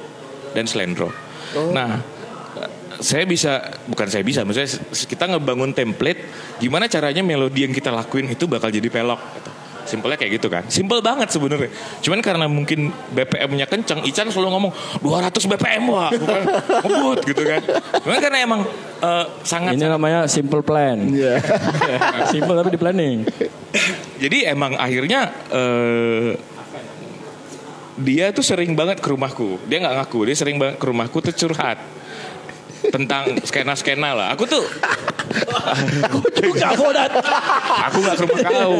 [0.53, 1.09] dan slendro.
[1.73, 2.03] Nah
[3.01, 6.21] saya bisa bukan saya bisa maksudnya kita ngebangun template
[6.61, 9.51] gimana caranya melodi yang kita lakuin itu bakal jadi pelok gitu.
[9.85, 10.63] Simpelnya kayak gitu kan.
[10.67, 11.69] Simpel banget sebenarnya.
[12.01, 14.71] Cuman karena mungkin BPM-nya kencang, Ican selalu ngomong
[15.03, 16.41] 200 BPM wah, bukan
[16.85, 17.61] ngebut gitu kan.
[18.01, 18.61] Cuman karena emang
[19.01, 20.97] eh, sangat Ini namanya simple plan.
[21.09, 21.41] Iya.
[22.33, 23.17] simple tapi di planning.
[24.21, 26.37] Jadi emang akhirnya eh,
[28.01, 29.61] dia tuh sering banget ke rumahku.
[29.69, 32.00] Dia nggak ngaku, dia sering banget ke rumahku tuh curhat
[32.89, 34.27] tentang skena-skena lah.
[34.33, 34.65] Aku tuh
[36.41, 37.11] Juga Bodat.
[37.87, 38.75] aku nggak ke rumah kau.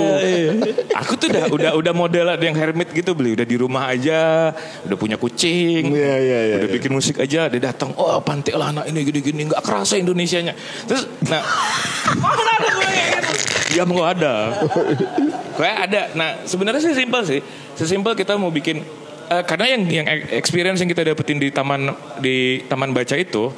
[1.04, 4.52] Aku tuh udah udah udah model yang hermit gitu beli, udah di rumah aja,
[4.88, 5.92] udah punya kucing.
[5.92, 6.76] Iya, iya, iya, Udah iya.
[6.76, 10.54] bikin musik aja, dia datang, oh pantai lah anak ini gini-gini, nggak kerasa Indonesianya.
[10.88, 11.44] Terus, nah,
[13.72, 14.52] dia mau ada,
[15.56, 16.02] kayak ada.
[16.18, 17.40] Nah, sebenarnya sih simpel sih,
[17.78, 18.84] sesimpel kita mau bikin,
[19.32, 23.52] eh, karena yang yang experience yang kita dapetin di taman di taman baca itu,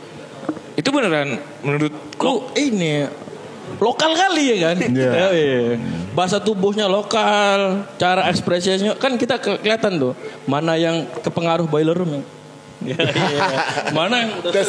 [0.83, 3.07] itu beneran menurutku Lo ini
[3.79, 4.77] lokal kali ya kan?
[4.83, 5.11] Iya.
[5.23, 5.79] Ya, iya.
[6.11, 12.21] Bahasa tubuhnya lokal, cara ekspresinya kan kita ke- kelihatan tuh mana yang kepengaruh boiler room.
[12.83, 13.41] Ya, iya.
[13.95, 14.51] mana yang udah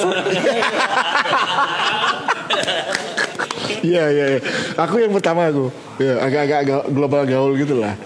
[3.85, 4.25] Iya iya.
[4.37, 4.41] iya.
[4.79, 5.69] Aku yang pertama aku.
[6.01, 7.99] Ya, agak-agak ga- global gaul gitu lah.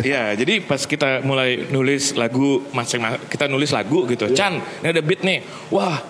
[0.00, 4.26] Ya, jadi pas kita mulai nulis lagu masing kita nulis lagu gitu.
[4.32, 5.44] Chan, ini ada beat nih.
[5.70, 6.00] Wah.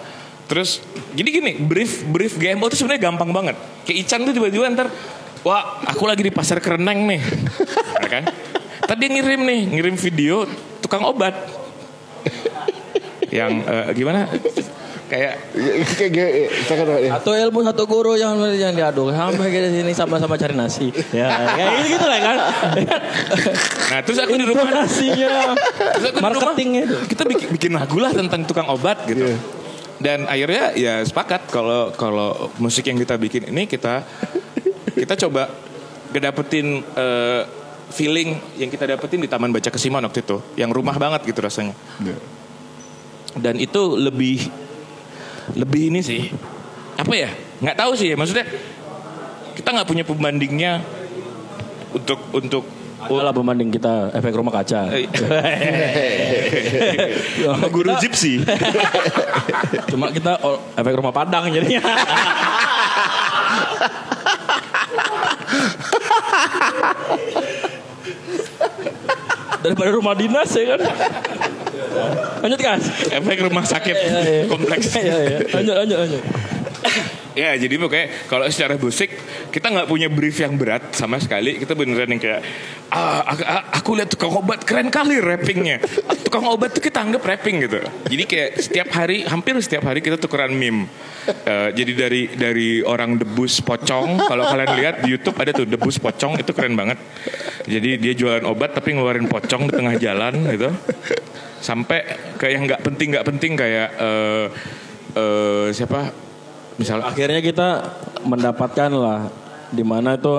[0.51, 0.83] Terus
[1.15, 3.55] jadi gini, brief brief GMO itu sebenarnya gampang banget.
[3.87, 4.91] Kayak Ican tuh tiba-tiba ntar
[5.47, 7.23] wah, aku lagi di pasar kereneng nih.
[8.03, 8.25] ya kan?
[8.83, 10.51] Tadi ngirim nih, ngirim video
[10.83, 11.39] tukang obat.
[13.31, 14.27] Yang eh, gimana?
[15.07, 15.39] Kayak
[15.99, 16.31] Kayak kayak
[16.67, 17.11] saya kata ya.
[17.19, 20.91] satu ilmu satu guru yang yang diaduk sampai ke sini sama-sama cari nasi.
[21.11, 22.37] Ya, kayak gitu, gitu lah kan.
[23.91, 25.55] Nah terus aku di rumah Intonasinya,
[25.99, 26.97] Terus aku di rumah, marketingnya itu.
[27.11, 29.31] kita bikin, bikin lagu lah tentang tukang obat gitu.
[29.31, 29.39] Iya.
[30.01, 34.01] Dan akhirnya ya sepakat kalau kalau musik yang kita bikin ini kita
[34.97, 35.53] kita coba
[36.09, 37.43] ngedapetin eh,
[37.93, 41.77] feeling yang kita dapetin di Taman Baca Kesiman waktu itu, yang rumah banget gitu rasanya.
[42.01, 42.17] Iya.
[43.37, 44.49] Dan itu lebih
[45.53, 46.33] lebih ini sih
[46.97, 47.31] apa ya?
[47.61, 48.49] Nggak tahu sih, maksudnya
[49.53, 50.81] kita nggak punya pembandingnya
[51.93, 52.65] untuk untuk
[53.01, 54.93] Adalah pembanding kita efek rumah kaca.
[57.41, 58.45] Sama guru gypsy.
[59.91, 60.37] Cuma kita
[60.77, 61.81] efek rumah Padang jadinya.
[69.61, 70.81] Daripada rumah dinas ya kan.
[72.41, 72.79] Lanjut kan?
[73.13, 73.97] Efek rumah sakit
[74.49, 74.97] kompleks.
[74.97, 75.39] Iya, iya.
[75.53, 76.23] Lanjut, lanjut, lanjut.
[77.39, 79.15] Ya jadi pokoknya kalau secara musik
[79.55, 81.63] kita nggak punya brief yang berat sama sekali.
[81.63, 82.43] Kita beneran yang kayak
[82.91, 85.79] ah, aku, aku lihat tukang obat keren kali rappingnya.
[86.27, 87.79] Tukang obat tuh kita anggap rapping gitu.
[88.11, 90.91] Jadi kayak setiap hari hampir setiap hari kita tukeran meme.
[91.31, 94.27] Eh, jadi dari dari orang debus pocong.
[94.27, 96.99] Kalau kalian lihat di YouTube ada tuh debus pocong itu keren banget.
[97.71, 100.71] Jadi dia jualan obat tapi ngeluarin pocong di tengah jalan gitu.
[101.61, 102.03] Sampai
[102.41, 104.47] kayak yang nggak penting nggak penting kayak eh
[105.15, 106.30] eh, siapa?
[106.81, 107.69] Misalnya Akhirnya kita
[108.23, 109.29] mendapatkan lah
[109.69, 110.33] di mana itu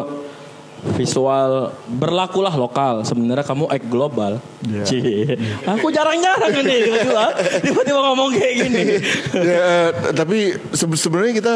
[0.98, 4.82] visual berlakulah lokal sebenarnya kamu ek global Iya.
[4.82, 5.38] Cie.
[5.62, 7.26] aku jarang-jarang nih tiba-tiba
[7.62, 8.82] tiba-tiba ngomong kayak gini
[9.32, 10.38] ya, eh, tapi
[10.72, 11.56] se- sebenarnya kita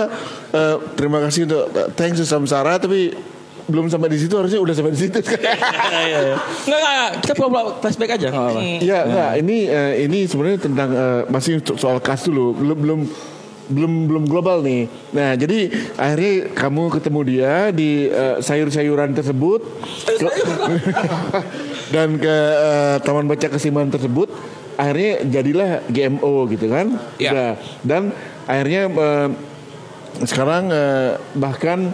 [0.52, 3.18] eh, terima kasih untuk eh, thanks to Samsara tapi
[3.66, 5.18] belum sampai di situ harusnya udah sampai di situ.
[5.26, 6.38] Iya, iya.
[6.38, 8.62] Nggak, nggak, kita pulang flashback aja nggak apa-apa.
[8.78, 9.32] Iya, enggak.
[9.42, 12.54] Ini eh, ini sebenarnya tentang eh, masih so- soal kas dulu.
[12.54, 13.00] Belum belum
[13.70, 14.86] belum belum global nih.
[15.14, 19.62] Nah, jadi akhirnya kamu ketemu dia di eh, sayur-sayuran tersebut
[21.94, 24.30] dan ke eh, taman baca kesiman tersebut.
[24.76, 27.00] Akhirnya jadilah GMO gitu kan?
[27.18, 27.32] Iya.
[27.32, 27.52] Udah.
[27.82, 28.02] Dan
[28.46, 29.30] akhirnya eh,
[30.26, 31.92] sekarang eh, bahkan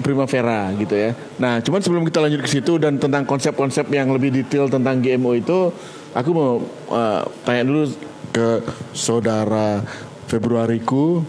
[0.00, 1.12] Primavera gitu ya.
[1.36, 5.36] Nah, cuman sebelum kita lanjut ke situ dan tentang konsep-konsep yang lebih detail tentang GMO
[5.36, 5.68] itu,
[6.16, 6.56] aku mau
[6.88, 7.84] eh, tanya dulu
[8.30, 8.64] ke
[8.96, 9.84] saudara
[10.30, 11.26] Februariku.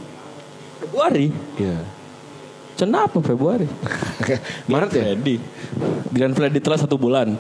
[0.78, 1.34] Februari.
[1.58, 1.82] Iya.
[2.78, 3.66] Kenapa Februari?
[4.72, 5.04] Maret ya?
[5.10, 5.36] Freddy.
[6.14, 7.34] Glenn Freddy telah satu bulan.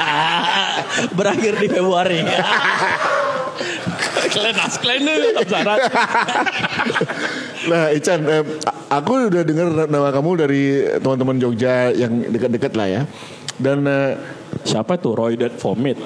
[1.18, 2.24] Berakhir di Februari.
[4.34, 5.04] Kalian as kalian
[5.46, 5.78] syarat.
[7.70, 8.42] Nah, Ican, eh,
[8.90, 10.62] aku udah dengar nama kamu dari
[10.98, 13.02] teman-teman Jogja yang dekat-dekat lah ya.
[13.54, 14.18] Dan eh,
[14.64, 15.98] Siapa tuh Roy Dead Vomit?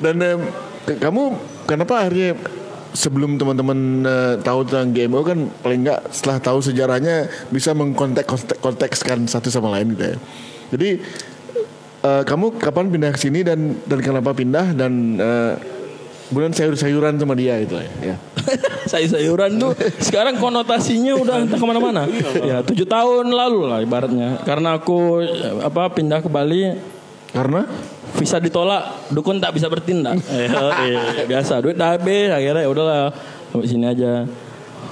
[0.00, 1.22] Dan ke- kamu
[1.68, 2.36] kenapa akhirnya
[2.90, 8.26] sebelum teman-teman eh, tahu tentang GMO kan paling nggak setelah tahu sejarahnya bisa mengkontek
[8.58, 10.16] kontekskan satu sama lain gitu ya.
[10.74, 10.90] Jadi
[12.06, 15.54] eh, kamu kapan pindah ke sini dan dan kenapa pindah dan eh,
[16.30, 18.14] kemudian sayur-sayuran sama dia itu ya.
[18.14, 18.16] ya.
[18.90, 22.06] Sayur-sayuran tuh sekarang konotasinya udah entah ke mana-mana.
[22.42, 24.42] ya tujuh tahun lalu lah ibaratnya.
[24.42, 25.22] Karena aku
[25.62, 26.74] apa pindah ke Bali
[27.30, 27.62] Karena
[28.16, 30.18] visa ditolak, dukun tak bisa bertindak.
[30.30, 33.12] Eh, biasa, duit dah habis, akhirnya ya udahlah
[33.52, 34.24] sampai sini aja.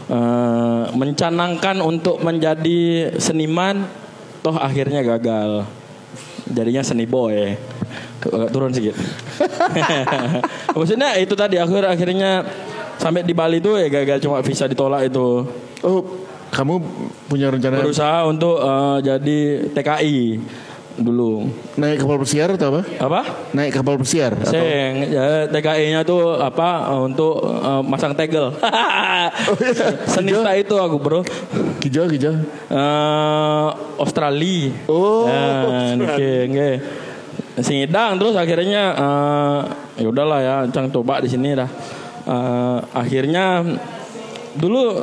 [0.08, 3.88] Eh, mencanangkan untuk menjadi seniman,
[4.40, 5.66] toh akhirnya gagal.
[6.48, 7.56] Jadinya seni boy.
[8.18, 8.96] Agak turun sedikit.
[10.76, 12.42] Maksudnya itu tadi akhir akhirnya
[12.98, 15.46] sampai di Bali tuh ya gagal cuma visa ditolak itu.
[15.86, 16.02] oh
[16.50, 16.80] kamu
[17.30, 19.38] punya rencana Berusaha untuk eh, jadi
[19.70, 20.18] TKI
[20.98, 21.46] dulu.
[21.78, 22.82] naik kapal pesiar atau apa?
[22.98, 23.20] Apa?
[23.54, 28.50] Naik kapal pesiar Seng, ya, TKI-nya tuh apa eh, untuk eh, masang tegel.
[30.12, 31.20] Senista itu aku bro.
[31.78, 32.34] kijau kijau.
[32.68, 33.68] Eh,
[34.02, 34.74] Australia.
[34.90, 36.70] Oh, Nah, nike, nge.
[37.58, 39.60] Singidang terus akhirnya eh,
[40.02, 41.70] ya udahlah ya, cang coba di sini dah.
[42.28, 43.62] Eh, akhirnya
[44.58, 44.98] dulu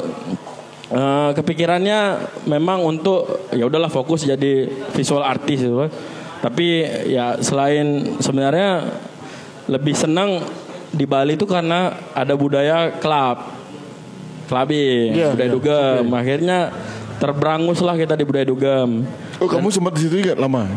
[0.91, 2.00] eh, kepikirannya
[2.45, 5.89] memang untuk ya udahlah fokus jadi visual artis gitu.
[6.43, 6.67] Tapi
[7.10, 8.86] ya selain sebenarnya
[9.65, 10.45] lebih senang
[10.93, 13.58] di Bali itu karena ada budaya klub.
[14.45, 16.06] Clubbing, Iya, budaya iya, dugem.
[16.13, 16.60] Akhirnya
[17.17, 19.02] terberangus lah kita di budaya dugem.
[19.41, 20.69] Oh kamu sempat di situ juga lama?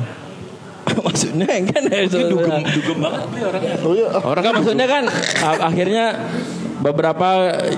[1.07, 3.77] maksudnya kan ya dugem dugem banget nih orangnya.
[3.85, 4.09] Oh iya.
[4.25, 5.05] Orang kan maksudnya kan
[5.61, 6.05] akhirnya
[6.79, 7.29] beberapa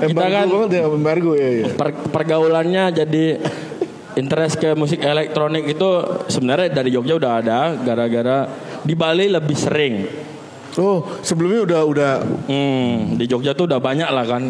[0.05, 1.49] kita kan ya embargo ya.
[1.65, 1.67] ya.
[1.73, 3.41] per- pergaulannya jadi
[4.19, 5.89] interest ke musik elektronik itu
[6.29, 8.39] sebenarnya dari Jogja udah ada gara-gara
[8.83, 9.95] di Bali lebih sering.
[10.79, 12.13] Oh sebelumnya udah udah
[12.47, 14.43] Hmm, di Jogja tuh udah banyak lah kan.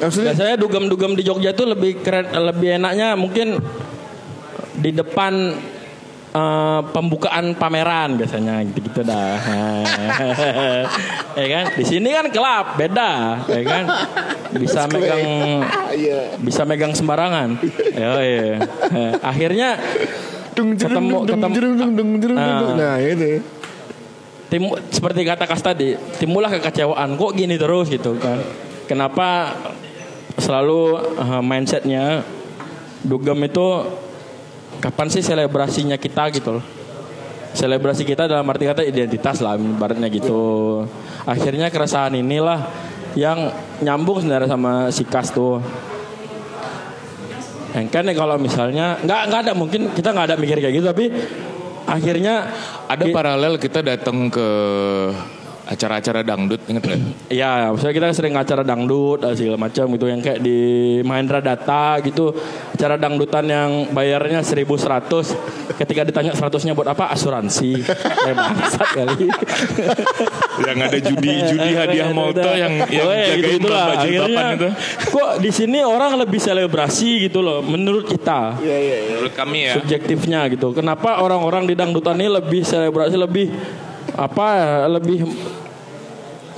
[0.00, 3.60] maksudnya Biasanya dugem-dugem di Jogja tuh lebih keren, lebih enaknya mungkin
[4.80, 5.52] di depan
[6.30, 9.34] eh, pembukaan pameran biasanya gitu-gitu dah.
[11.40, 11.64] ya kan?
[11.74, 13.84] Di sini kan kelab, beda, ya kan?
[14.52, 15.24] Bisa megang
[15.90, 16.20] Iya.
[16.38, 17.56] bisa megang sembarangan.
[17.92, 18.56] Ya, iya.
[19.20, 19.76] Akhirnya
[20.50, 22.74] Dung Ketemu- ketemu- dung, dung, dung, Ah.
[22.74, 23.38] Nah itu.
[24.50, 27.14] tim seperti kata Kas tadi, timbullah kekecewaan.
[27.14, 28.42] Kok gini terus gitu kan?
[28.84, 29.54] Kenapa
[30.36, 32.26] selalu eh, mindsetnya
[33.00, 33.68] dugem itu
[34.78, 36.64] kapan sih selebrasinya kita gitu loh?
[37.50, 40.86] Selebrasi kita dalam arti kata identitas lah, ibaratnya gitu.
[41.26, 42.62] Akhirnya keresahan inilah
[43.18, 43.50] yang
[43.82, 45.58] nyambung sebenarnya sama si Kas tuh.
[47.74, 50.86] Yang kan ya kalau misalnya nggak nggak ada mungkin kita nggak ada mikir kayak gitu
[50.90, 51.06] tapi
[51.86, 52.50] akhirnya
[52.90, 54.48] Ada paralel kita datang ke
[55.70, 57.00] acara-acara dangdut inget nggak?
[57.30, 60.58] Iya, maksudnya kita sering acara dangdut dan segala macam gitu yang kayak di
[61.06, 62.34] Mahendra Data gitu,
[62.74, 65.78] acara dangdutan yang bayarnya 1100.
[65.78, 67.14] Ketika ditanya 100-nya buat apa?
[67.14, 67.86] Asuransi.
[67.86, 69.26] Kayak bangsat kali.
[70.60, 74.68] yang ada judi-judi hadiah moto yang yang Oh, iya, jagain lomba jilbaban Akhirnya, itu.
[75.10, 78.60] Kok di sini orang lebih selebrasi gitu loh menurut kita.
[78.60, 78.96] Iya iya.
[79.02, 79.14] iya.
[79.18, 79.74] Menurut kami ya.
[79.78, 80.70] subjektifnya gitu.
[80.76, 83.46] Kenapa orang-orang di dangdutan ini lebih selebrasi lebih
[84.14, 85.18] apa ya, lebih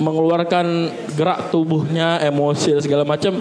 [0.03, 0.65] mengeluarkan
[1.13, 3.39] gerak tubuhnya, emosi dan segala macam.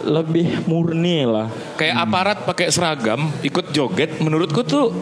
[0.00, 1.52] lebih murni lah.
[1.76, 4.96] Kayak aparat pakai seragam ikut joget menurutku tuh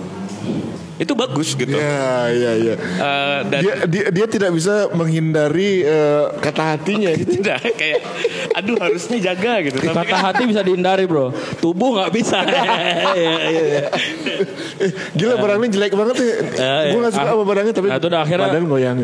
[0.99, 1.71] itu bagus gitu.
[1.71, 2.75] Ya, ya, ya.
[2.75, 7.31] Eh, dan Dia, dia, dia tidak bisa menghindari eh, kata hatinya gitu.
[7.39, 8.03] tidak kayak
[8.51, 9.79] aduh harusnya jaga gitu.
[9.79, 11.31] Tapi Kata hati bisa dihindari bro,
[11.63, 12.43] tubuh nggak bisa.
[13.15, 13.83] Iya, iya, iya.
[14.83, 16.27] Eh, gila barangnya jelek banget ya.
[16.27, 16.91] Ya, ya.
[16.91, 17.31] Gue gak suka Ah.
[17.31, 18.99] sama barangnya tapi Nah, itu udah akhirnya- badan goyang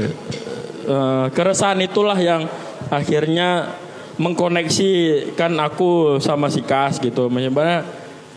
[0.85, 2.45] Eh, keresahan itulah yang
[2.89, 3.73] akhirnya
[4.15, 7.27] mengkoneksikan aku sama si Kas gitu.
[7.27, 7.83] Misalnya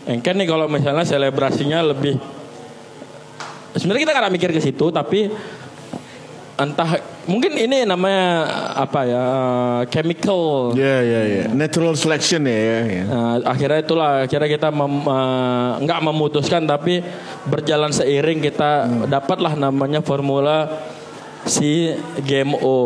[0.08, 2.16] Engken nih kalau misalnya selebrasinya lebih
[3.76, 5.28] sebenarnya kita nggak mikir ke situ tapi
[6.58, 11.44] entah mungkin ini namanya apa ya eh, chemical Ya, ya, ya.
[11.52, 12.56] Natural selection ya.
[12.56, 13.02] ya, ya.
[13.04, 17.04] Nah, akhirnya itulah akhirnya kita mem- eh, nggak memutuskan tapi
[17.46, 20.66] berjalan seiring kita dapatlah namanya formula
[21.46, 22.78] si GMO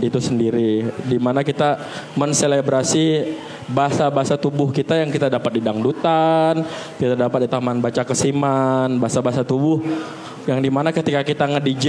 [0.00, 1.76] itu sendiri di mana kita
[2.16, 3.36] menselebrasi
[3.68, 6.64] bahasa-bahasa tubuh kita yang kita dapat di dangdutan,
[7.00, 9.80] kita dapat di taman baca kesiman, bahasa-bahasa tubuh
[10.44, 11.86] yang di mana ketika kita nge-DJ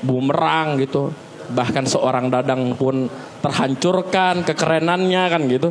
[0.00, 1.12] bumerang gitu
[1.52, 3.06] bahkan seorang dadang pun
[3.44, 5.70] terhancurkan kekerenannya kan gitu.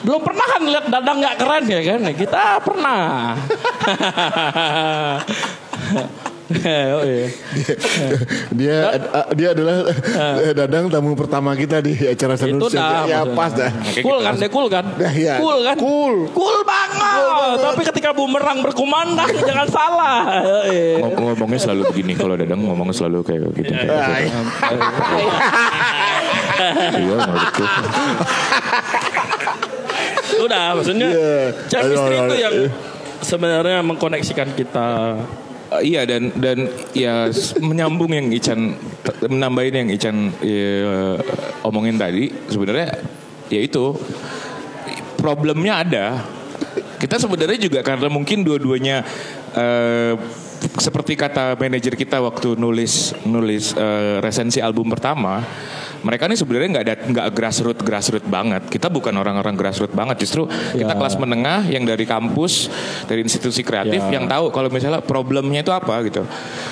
[0.00, 2.00] Belum pernah kan lihat dadang nggak keren ya kan?
[2.16, 3.36] Kita pernah
[6.92, 7.26] oh, iya.
[8.58, 9.00] Dia eh,
[9.32, 13.34] dia adalah eh, Dadang tamu pertama kita di acara itu Sanur dah Ya maksudnya.
[13.34, 13.70] pas dah.
[14.00, 15.38] cool kan deh cool kan Dah, iya.
[15.38, 16.14] cool kan Cool.
[16.30, 17.18] cool banget
[17.60, 20.20] tapi ketika bumerang berkumandang jangan salah
[20.66, 20.98] Iya.
[21.00, 23.70] ngom- ngomongnya selalu begini kalau Dadang ngomong selalu kayak gitu.
[23.70, 24.38] Ah, iya.
[26.92, 27.64] Iya, menurutku.
[30.40, 31.36] udah maksudnya Iya.
[31.68, 32.54] chemistry itu yang
[33.20, 34.88] sebenarnya mengkoneksikan kita
[35.70, 37.30] Uh, iya dan dan ya
[37.62, 38.74] menyambung yang Ican
[39.22, 41.14] menambahin yang Ican ya,
[41.62, 42.98] omongin tadi sebenarnya
[43.46, 43.94] ya itu
[45.20, 46.06] problemnya ada.
[47.00, 49.04] Kita sebenarnya juga karena mungkin dua-duanya
[49.56, 50.14] eh,
[50.76, 55.40] seperti kata manajer kita waktu nulis nulis eh, resensi album pertama
[56.00, 58.62] mereka ini sebenarnya nggak ada nggak grassroots grassroots banget.
[58.72, 60.24] Kita bukan orang-orang grassroots banget.
[60.24, 60.96] Justru kita Ya.
[60.96, 62.72] kelas menengah yang dari kampus
[63.04, 64.16] dari institusi kreatif Ya.
[64.16, 66.24] yang tahu kalau misalnya problemnya itu apa gitu.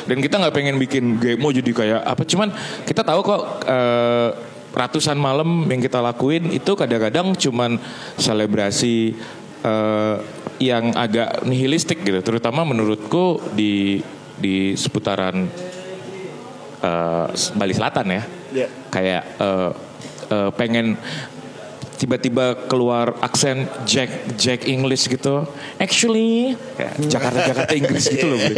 [0.09, 2.23] Dan kita nggak pengen bikin mau jadi kayak apa.
[2.25, 2.49] Cuman
[2.89, 4.29] kita tahu kok eh,
[4.73, 7.77] ratusan malam yang kita lakuin itu kadang-kadang cuman
[8.17, 9.13] selebrasi
[9.61, 10.17] eh,
[10.59, 12.25] yang agak nihilistik gitu.
[12.25, 14.01] Terutama menurutku di
[14.41, 15.45] di seputaran
[16.81, 17.27] eh,
[17.59, 18.67] Bali Selatan ya Ya.
[18.89, 19.71] kayak eh,
[20.33, 20.97] eh, pengen
[21.99, 24.09] tiba-tiba keluar aksen Jack
[24.39, 25.43] Jack English gitu.
[25.77, 26.55] Actually,
[27.05, 28.39] Jakarta Jakarta Inggris gitu loh.
[28.39, 28.55] Bro.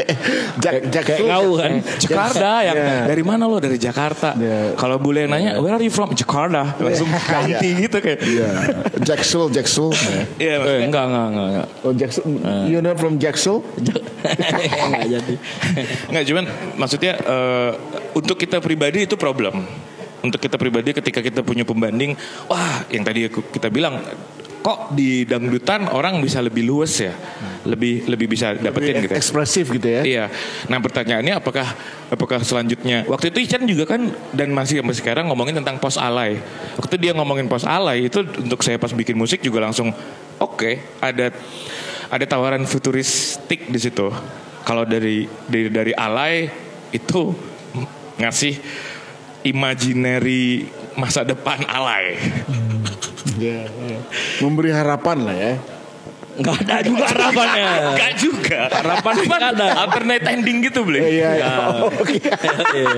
[0.60, 3.08] Jack Jack kayak kau kan Eh, Jakarta yang Ya.
[3.08, 4.36] dari mana lo dari Jakarta.
[4.36, 4.76] Ya.
[4.76, 8.20] Kalau bule yang nanya where are you from Jakarta langsung ganti gitu kayak.
[8.20, 8.50] Ya.
[9.00, 9.90] Jacksul Jacksul.
[10.36, 12.22] Iya, Eh, maksudnya- enggak enggak enggak enggak Oh Jacksul.
[12.68, 13.64] You're not from Jacksul?
[14.20, 15.34] enggak jadi
[16.12, 16.44] Nggak cuman
[16.76, 17.70] maksudnya eh,
[18.12, 19.64] untuk kita pribadi itu problem.
[20.20, 22.12] Untuk kita pribadi ketika kita punya pembanding,
[22.46, 24.04] wah yang tadi aku- kita bilang
[24.60, 27.16] kok di dangdutan orang bisa lebih luas ya,
[27.64, 29.16] lebih lebih bisa dapetin gitu.
[29.16, 29.16] ya.
[29.16, 30.02] Ekspresif gitu ya.
[30.04, 30.24] Iya.
[30.68, 31.64] Nah pertanyaannya apakah
[32.12, 36.36] apakah selanjutnya waktu itu Ican juga kan dan masih sampai sekarang ngomongin tentang pos alay.
[36.76, 39.96] Waktu dia ngomongin pos alay itu untuk saya pas bikin musik juga langsung
[40.36, 41.32] oke ada
[42.12, 44.12] ada tawaran futuristik di situ.
[44.68, 46.52] Kalau dari dari dari alay
[46.92, 47.32] itu
[48.20, 48.60] ngasih
[49.46, 52.16] imaginary masa depan alay.
[53.40, 53.98] Ya, ya.
[54.44, 55.54] Memberi harapan lah ya.
[56.40, 58.60] Enggak ada juga harapannya Enggak juga.
[58.72, 59.66] Harapan Cuman nggak ada.
[59.84, 60.98] alternate ending gitu, Ble.
[61.00, 61.46] Iya, iya.
[61.68, 62.16] Oh, oke.
[62.16, 62.90] Iya.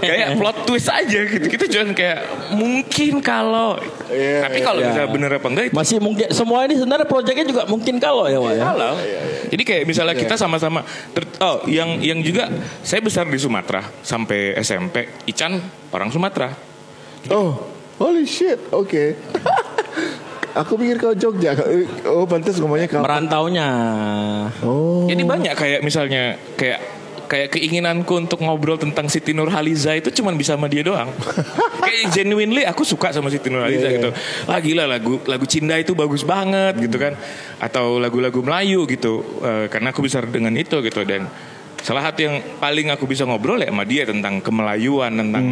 [0.02, 1.46] kayak plot twist aja gitu.
[1.46, 2.18] Kita cuman kayak
[2.54, 4.88] mungkin kalau Iya, tapi kalau iya.
[4.90, 8.38] misalnya bener apa enggak itu masih mungkin semua ini sebenarnya proyeknya juga mungkin kalau ya
[8.40, 8.92] Wak ya kalau.
[9.48, 10.80] Jadi kayak misalnya kita sama-sama
[11.44, 12.48] oh yang yang juga
[12.80, 15.06] saya besar di Sumatera sampai SMP.
[15.28, 15.60] Ican
[15.92, 16.50] orang Sumatera.
[17.28, 17.58] Oh,
[18.00, 18.58] holy shit.
[18.72, 19.14] Oke.
[20.56, 21.52] Aku pikir kau Jogja.
[22.08, 23.04] Oh, pantas ngomongnya kau.
[23.04, 23.68] merantaunya
[24.64, 25.04] Oh.
[25.04, 26.80] Jadi banyak kayak misalnya kayak
[27.28, 31.12] kayak keinginanku untuk ngobrol tentang Siti Nurhaliza itu cuman bisa sama dia doang.
[31.84, 33.96] kayak genuinely aku suka sama Siti Nurhaliza Iya, iya.
[34.00, 34.10] gitu.
[34.48, 37.12] Gila lagu lagu Cinda itu bagus banget gitu kan.
[37.60, 39.20] Atau lagu-lagu Melayu gitu.
[39.44, 41.28] Eh, karena aku besar dengan itu gitu dan
[41.78, 45.44] salah satu yang paling aku bisa ngobrol ya sama dia tentang kemelayuan tentang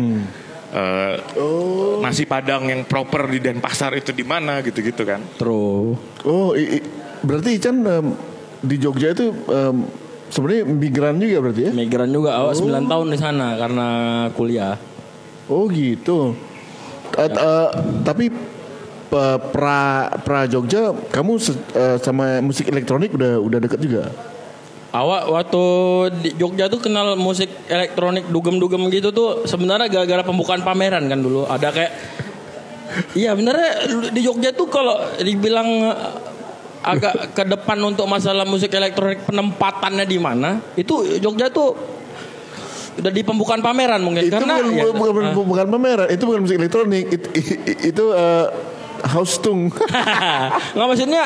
[0.68, 1.98] eh, Oh.
[1.98, 5.20] nasi padang yang proper di Denpasar itu di mana gitu-gitu kan.
[5.36, 5.94] True.
[6.22, 6.86] Oh, i- i-
[7.20, 8.06] berarti Ican em,
[8.58, 9.76] di Jogja itu em,
[10.26, 11.72] sebenarnya migran juga berarti ya?
[11.72, 13.88] Migran juga awak 9 tahun di sana karena
[14.32, 14.74] kuliah.
[15.46, 16.34] Oh gitu.
[17.14, 17.68] Eh, eh,
[18.02, 18.28] tapi
[19.06, 19.82] pe- pra
[20.18, 24.10] pra Jogja kamu se- eh, sama musik elektronik udah udah deket juga.
[24.96, 25.64] Awak waktu
[26.24, 31.44] di Jogja tuh kenal musik elektronik dugem-dugem gitu tuh sebenarnya gara-gara pembukaan pameran kan dulu.
[31.44, 31.92] Ada kayak
[33.12, 33.70] Iya benernya
[34.08, 35.98] di Jogja tuh kalau dibilang eh,
[36.86, 41.74] agak ke depan untuk masalah musik elektronik penempatannya di mana, itu Jogja tuh
[42.96, 46.40] udah di pembukaan pameran mungkin Itu karena bukan, ya, bukan, bukan, bukan pameran, itu bukan
[46.46, 47.28] musik elektronik, itu,
[47.84, 48.46] itu eh,
[49.12, 49.68] house tung.
[50.78, 51.24] nggak maksudnya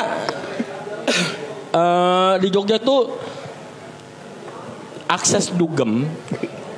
[1.71, 3.15] eh, di Jogja tuh
[5.11, 6.07] akses dugem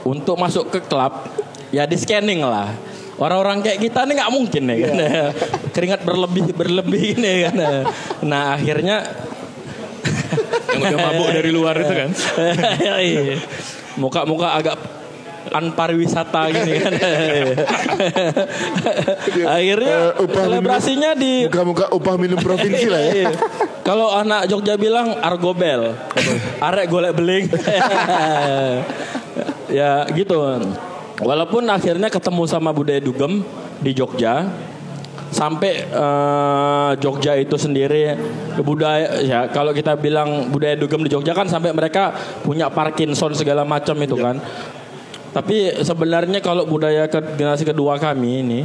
[0.02, 1.30] untuk masuk ke klub
[1.70, 2.74] ya di scanning lah.
[3.14, 4.96] Orang-orang kayak kita nih nggak mungkin ya kan.
[5.78, 7.56] Keringat berlebih berlebih ini kan.
[8.26, 9.06] Nah akhirnya
[10.74, 12.10] Yang udah mabuk dari luar itu kan.
[13.06, 13.38] Iya.
[13.94, 14.78] Muka-muka agak
[15.54, 16.94] anpariwisata gini kan.
[19.54, 23.30] Akhirnya Eh, upah minum- selebrasinya di Muka-muka upah minum provinsi lah ya.
[23.84, 25.92] Kalau anak Jogja bilang argobel,
[26.64, 27.52] arek golek beling.
[29.80, 30.40] ya gitu.
[31.20, 33.44] Walaupun akhirnya ketemu sama budaya dugem
[33.84, 34.48] di Jogja,
[35.34, 38.16] sampai eh, Jogja itu sendiri
[38.64, 42.16] budaya ya kalau kita bilang budaya dugem di Jogja kan sampai mereka
[42.46, 44.40] punya Parkinson segala macam itu kan.
[45.34, 48.60] Tapi sebenarnya kalau budaya ke generasi kedua kami ini,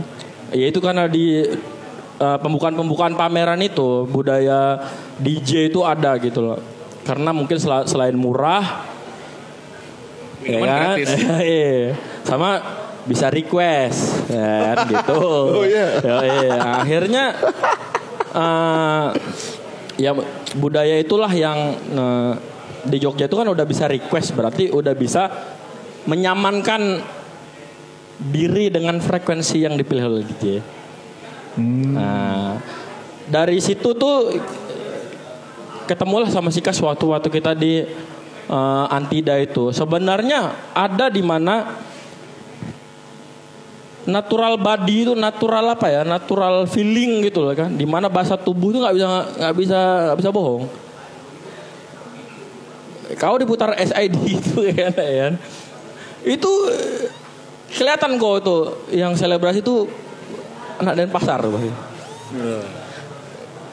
[0.52, 1.40] yaitu karena di
[2.18, 4.82] eh, pembukaan-pembukaan pameran itu budaya
[5.18, 6.58] DJ itu ada gitu loh.
[7.02, 8.84] Karena mungkin sela- selain murah,
[10.44, 10.94] ya kan?
[10.98, 11.08] gratis.
[11.40, 11.96] Iya.
[12.22, 12.60] sama
[13.08, 15.16] bisa request, ya kan gitu.
[15.16, 15.88] Oh, iya.
[16.04, 16.56] Ya, iya.
[16.84, 17.24] Akhirnya
[18.34, 19.06] eh,
[19.96, 20.12] ya
[20.54, 22.32] budaya itulah yang eh,
[22.84, 25.26] di Jogja itu kan udah bisa request berarti udah bisa
[26.04, 27.00] menyamankan
[28.18, 30.44] diri dengan frekuensi yang dipilih oleh DJ.
[31.58, 32.62] Nah,
[33.26, 34.38] dari situ tuh
[35.90, 37.82] ketemulah sama si Kas waktu kita di
[38.48, 39.74] eh, Antida itu.
[39.74, 41.76] Sebenarnya ada di mana
[44.08, 46.02] natural body itu natural apa ya?
[46.06, 47.74] Natural feeling gitu loh kan.
[47.74, 49.06] Di mana bahasa tubuh itu nggak bisa
[49.42, 50.64] nggak bisa nggak bisa bohong.
[53.16, 55.34] Kau diputar SID itu kan, ya kan.
[56.22, 57.08] Itu eh,
[57.72, 58.56] kelihatan kok itu
[58.96, 60.07] yang selebrasi itu
[60.78, 61.70] anak dan pasar pasti.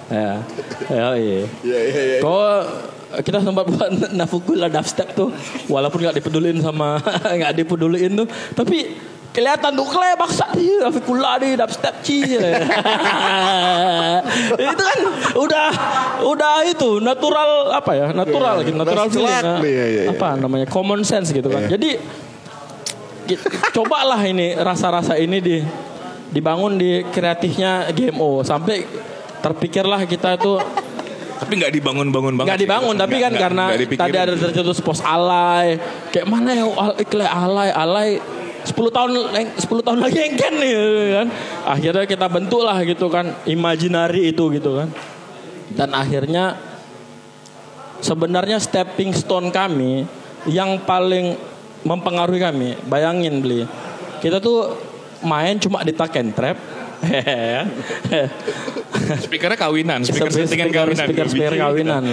[0.05, 0.37] Ya,
[0.85, 1.39] ya iya.
[1.63, 2.17] Iya iya iya.
[2.19, 2.59] Kok
[3.21, 3.89] kita sempat buat
[4.19, 5.31] nafukula dubstep tuh,
[5.65, 6.99] walaupun nggak dipedulin sama
[7.39, 8.91] nggak dipedulin tuh, tapi
[9.31, 12.23] kelihatan tuh kle baksa dia nafukula di dubstep ci.
[14.55, 14.99] itu kan
[15.35, 15.67] udah
[16.23, 20.11] udah itu natural apa ya natural Iya, gitu natural feeling celak, nah, iya, iya, iya.
[20.11, 21.99] apa namanya common sense gitu kan jadi
[23.27, 23.41] ki-
[23.73, 25.57] cobalah ini rasa-rasa ini di
[26.27, 28.85] dibangun di kreatifnya GMO sampai
[29.39, 30.57] terpikirlah kita itu
[31.35, 32.47] Tapi nggak dibangun-bangun banget.
[32.47, 32.65] nggak sih.
[32.65, 34.01] dibangun tapi kan Nggak- karena dipikirin.
[34.01, 35.75] tadi ada tercetus pos alay
[36.09, 38.09] kayak mana ya al- iklan alay alay
[38.63, 40.73] 10 tahun leng- 10 tahun lagi engken nih
[41.13, 41.27] kan
[41.67, 44.89] akhirnya kita bentuk lah gitu kan imajinari itu gitu kan
[45.69, 46.55] dan akhirnya
[47.99, 50.05] sebenarnya stepping stone kami
[50.45, 51.37] yang paling
[51.81, 53.65] mempengaruhi kami bayangin beli
[54.17, 54.71] kita tuh
[55.23, 56.57] main cuma di tuck and trap
[59.25, 61.05] Speakernya kawinan, speaker settingan kawinan.
[61.05, 62.03] speaker, speaker kawinan.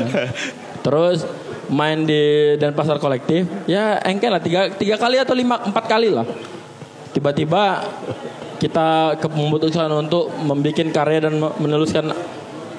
[0.82, 1.24] Terus
[1.72, 6.26] main di Denpasar kolektif, ya engkel lah tiga, tiga kali atau lima empat kali lah.
[7.14, 7.86] Tiba-tiba
[8.61, 12.12] kita memutuskan untuk membuat karya dan me- menuliskan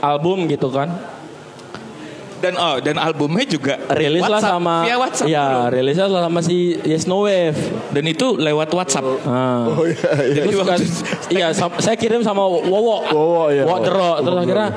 [0.04, 0.92] album gitu kan.
[2.44, 5.32] Dan oh, dan albumnya juga Rilis lah sama via WhatsApp.
[5.32, 5.72] Ya, bro.
[5.72, 7.56] rilisnya lah sama si Yes No Wave.
[7.90, 9.08] Dan itu lewat WhatsApp.
[9.24, 9.64] Ah.
[9.72, 10.44] Oh iya iya.
[10.44, 10.80] Terus kan,
[11.32, 13.08] iya sam- saya kirim sama Wowo.
[13.08, 13.64] Wowo, iya.
[13.64, 14.20] Wowo Jero.
[14.20, 14.70] Terus akhirnya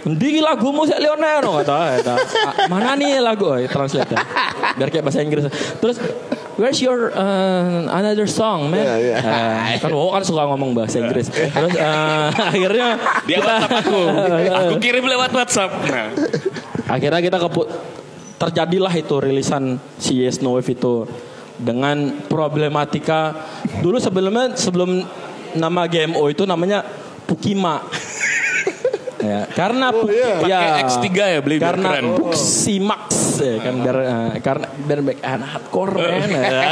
[0.00, 2.14] Ndi lagumu sik Leonardo kata kata.
[2.40, 3.44] "Ah, Mana nih lagu?
[3.46, 4.24] Oh, translate ya.
[4.72, 5.44] Biar kayak bahasa Inggris.
[5.76, 6.00] Terus
[6.58, 8.82] Where's your uh, another song, man?
[8.82, 9.16] Iya, iya.
[9.74, 11.30] Eh, kan Wowo kan suka ngomong bahasa Inggris.
[11.30, 12.98] Terus eh, akhirnya
[13.28, 14.00] Dia WhatsApp aku.
[14.58, 15.70] aku kirim lewat WhatsApp.
[15.86, 16.08] Nah,
[16.90, 17.68] akhirnya kita keput
[18.40, 21.04] terjadilah itu rilisan si Yes No Wave itu
[21.60, 23.36] dengan problematika
[23.84, 25.04] dulu sebelumnya sebelum
[25.52, 26.80] nama GMO itu namanya
[27.28, 27.84] Pukima
[29.20, 30.40] ya karena Puk- iya.
[30.40, 32.06] Pakai X3 ya, beli biar karena keren.
[32.16, 33.08] Puximax
[33.40, 36.62] ya kan biar eh, karena biar back and hardcore man ya.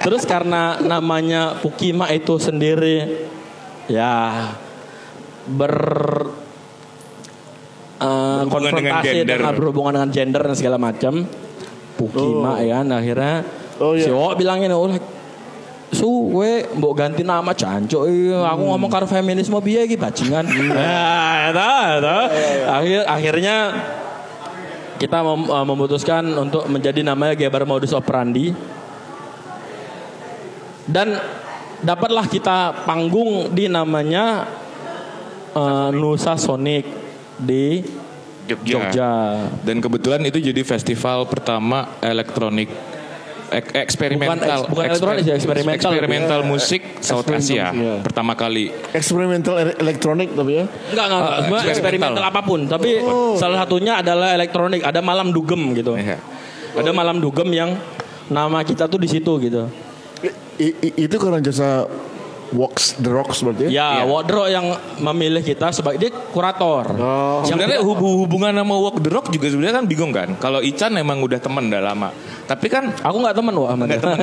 [0.00, 3.28] terus karena namanya Pukima itu sendiri
[3.86, 4.48] ya
[5.46, 5.74] ber
[8.00, 9.36] eh, dengan konfrontasi gender.
[9.36, 11.24] dengan berhubungan dengan gender dan segala macam
[11.96, 13.34] Pukima ya kan akhirnya
[13.80, 14.04] Oh, iya.
[14.04, 15.00] si Wo bilangin oh like,
[15.90, 18.46] suwe mbok ganti nama cancuk iya.
[18.46, 22.18] aku ngomong karo feminisme biaya iki bajingan nah eta eta
[22.78, 23.56] akhir akhirnya
[25.00, 28.52] kita mem- eh, memutuskan untuk menjadi namanya Gebar Modus Operandi
[30.86, 31.16] dan
[31.80, 34.46] dapatlah kita panggung di namanya
[35.56, 36.84] eh, Nusa Sonic
[37.40, 37.80] di
[38.50, 38.66] Jogja.
[38.66, 39.12] Jogja.
[39.62, 42.66] Dan kebetulan itu jadi festival pertama elektronik
[43.50, 45.90] ek- eksperimental Bukan eks- bukan elektronik sih, eksperimental.
[45.90, 47.98] eksperimental musik South Asia ya.
[48.00, 50.64] pertama kali Eksperimental ele- elektronik tapi ya.
[50.64, 51.36] Enggak, enggak, enggak.
[51.36, 51.70] Sebenarnya eksperimental.
[51.70, 52.60] eksperimental apa pun.
[52.64, 52.90] Tapi
[53.34, 54.80] salah satunya adalah elektronik.
[54.80, 55.94] Ada malam dugem gitu.
[55.94, 56.18] Iya.
[56.72, 57.70] Ada malam dugem yang
[58.26, 59.66] nama kita tuh di situ gitu.
[60.56, 61.88] I- i- itu karena jasa
[62.50, 63.70] Walks the Rocks berarti ya?
[63.70, 64.66] Ya, Wardro yang
[64.98, 66.82] memilih kita sebagai dia kurator.
[66.92, 67.40] Oh.
[67.42, 70.34] Sebenarnya hub- hubungan sama Walk the Rock juga sebenarnya kan bingung kan.
[70.34, 72.10] Kalau Ican emang udah temen udah lama.
[72.44, 73.98] Tapi kan Aku nggak temen wah sama dia.
[73.98, 74.18] temen.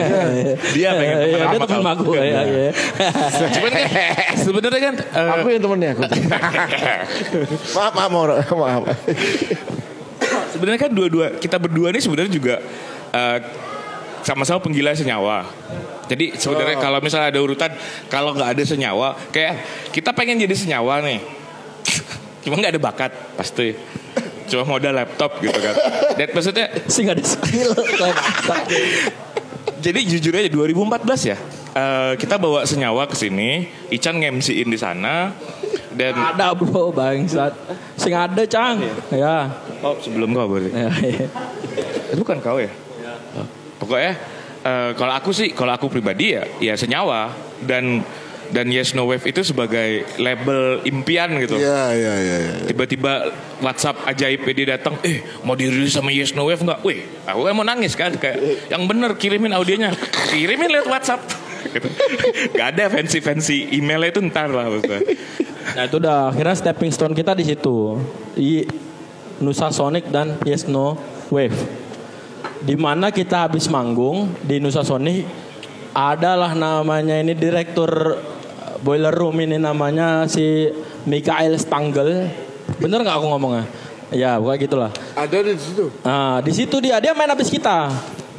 [0.75, 2.11] Dia pengen temen Iya, sama Dia temen aku.
[2.13, 2.71] ya, ya.
[3.49, 3.85] cuman kan
[4.37, 6.01] sebenarnya kan eh, Aku yang temennya aku.
[7.77, 8.51] maaf maaf maaf.
[8.51, 8.83] maaf.
[10.49, 12.55] sebenarnya kan dua-dua kita berdua nih sebenarnya juga
[13.11, 13.37] eh,
[14.19, 15.47] sama-sama penggila senyawa.
[16.07, 17.71] Jadi sebenarnya kalau misalnya ada urutan
[18.07, 19.53] kalau nggak ada senyawa, kayak
[19.91, 21.19] kita pengen jadi senyawa nih,
[22.43, 23.75] cuma nggak ada bakat pasti.
[24.47, 25.75] Cuma modal laptop gitu kan.
[26.15, 27.71] Dan maksudnya Sih nggak ada skill.
[29.77, 31.37] Jadi jujur aja 2014 ya.
[31.77, 35.29] eh, kita bawa senyawa ke sini, Ican nge-MC-in di sana
[35.93, 37.53] dan ada bro bangsat.
[37.93, 38.81] Sing ada cang.
[39.13, 39.49] Ya.
[39.85, 40.73] oh sebelum kau berarti.
[40.73, 41.27] Ya, ya.
[42.09, 42.71] Itu bukan kau ya?
[43.77, 44.17] Pokoknya
[44.63, 47.33] eh, kalau aku sih, kalau aku pribadi ya, ya senyawa
[47.65, 48.05] dan
[48.51, 51.59] dan Yes No Wave itu sebagai label impian gitu.
[51.59, 52.37] Iya iya iya.
[52.39, 52.53] iya.
[52.71, 56.79] Tiba-tiba WhatsApp ajaib dia datang, eh mau dirilis sama Yes No Wave nggak?
[56.83, 59.91] Wih, aku kan mau nangis kan, kayak yang bener kirimin audionya,
[60.31, 61.21] kirimin lewat WhatsApp.
[61.67, 61.89] Gitu.
[62.55, 65.03] Gak ada fancy-fancy emailnya itu ntar lah maksudnya.
[65.75, 67.99] Nah itu udah akhirnya stepping stone kita di situ
[69.43, 70.95] Nusa Sonic dan Yes No
[71.27, 71.57] Wave.
[72.61, 75.25] Di mana kita habis manggung di Nusa Sonic
[75.93, 78.17] adalah namanya ini direktur
[78.81, 80.69] Boiler Room ini namanya si
[81.05, 82.29] Mikael Stangel.
[82.77, 83.65] Bener nggak aku ngomongnya?
[84.13, 84.91] Ya, pokoknya gitulah.
[85.17, 85.85] Ada di situ.
[86.05, 87.91] Nah, di situ dia dia main habis kita.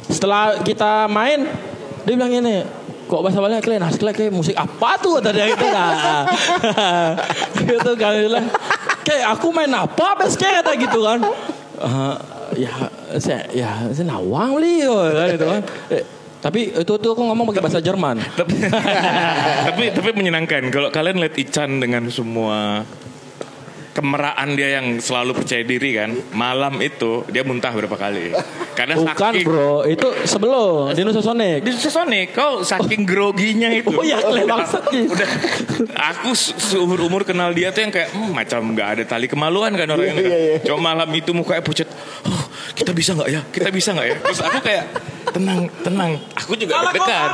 [0.09, 1.45] Setelah kita main,
[2.07, 2.65] dia bilang ini,
[3.05, 6.25] kok bahasa balik kalian harus kalian musik apa tuh kata dia gitu nah.
[7.69, 8.45] gitu kan bilang
[9.01, 11.21] kayak aku main apa bes kayak gitu kan
[11.79, 12.15] Eh,
[12.55, 12.73] ya
[13.17, 15.61] saya ya saya nawang li kan gitu kan.
[15.93, 16.03] Eh,
[16.39, 18.23] tapi itu tuh aku ngomong pakai bahasa Jerman.
[18.23, 18.55] Tapi,
[19.67, 20.71] tapi tapi menyenangkan.
[20.71, 22.87] Kalau kalian lihat Ican dengan semua
[23.99, 26.15] kemeraan dia yang selalu percaya diri kan?
[26.31, 28.31] Malam itu dia muntah berapa kali.
[28.79, 29.83] Karena bukan saking bro.
[29.83, 33.91] Itu sebelum di Nusa Sonic di Sonic kau saking groginya itu?
[33.91, 35.29] Oh iya, kalian udah, udah.
[36.15, 39.75] Aku se- seumur umur kenal dia tuh yang kayak hmm, macam nggak ada tali kemaluan
[39.75, 40.39] kan orang ini kan.
[40.71, 41.91] cuma malam itu mukanya pucat
[42.23, 42.43] oh,
[42.79, 43.41] kita bisa nggak ya?
[43.51, 44.15] Kita bisa nggak ya?
[44.23, 44.85] Terus aku kayak
[45.33, 46.11] tenang tenang.
[46.35, 47.29] Aku juga deg-degan.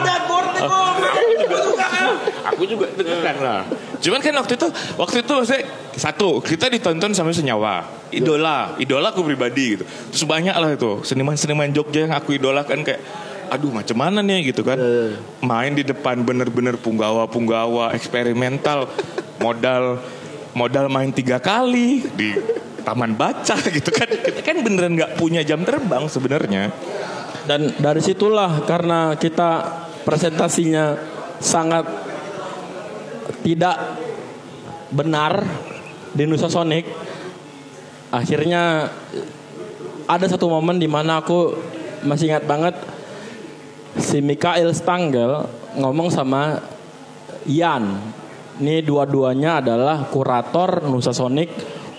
[2.45, 3.35] aku juga deg-degan.
[3.41, 3.61] Lah.
[3.99, 4.67] Cuman kan waktu itu
[4.99, 5.63] waktu itu maksudnya
[5.95, 7.87] satu kita ditonton sama senyawa.
[8.11, 8.75] Idola.
[8.79, 9.83] Idola aku pribadi gitu.
[10.13, 11.01] Terus banyak lah itu.
[11.03, 13.01] Seniman-seniman Jogja yang aku idolakan kayak
[13.49, 14.51] aduh macam mana nih?
[14.53, 14.77] Gitu kan.
[15.43, 18.91] Main di depan bener-bener punggawa-punggawa eksperimental
[19.39, 19.99] modal
[20.55, 22.31] modal main tiga kali di
[22.85, 24.07] taman baca gitu kan.
[24.07, 26.71] Kita kan beneran nggak punya jam terbang sebenarnya
[27.45, 29.49] Dan dari situlah karena kita
[30.01, 30.97] presentasinya
[31.37, 31.85] sangat
[33.45, 34.01] tidak
[34.89, 35.45] benar
[36.09, 36.89] di Nusa Sonic.
[38.09, 38.89] Akhirnya
[40.09, 41.53] ada satu momen di mana aku
[42.05, 42.75] masih ingat banget
[43.97, 45.45] si Mikael Stangel
[45.77, 46.61] ngomong sama
[47.45, 48.01] Ian.
[48.55, 51.51] Ini dua-duanya adalah kurator Nusa Sonic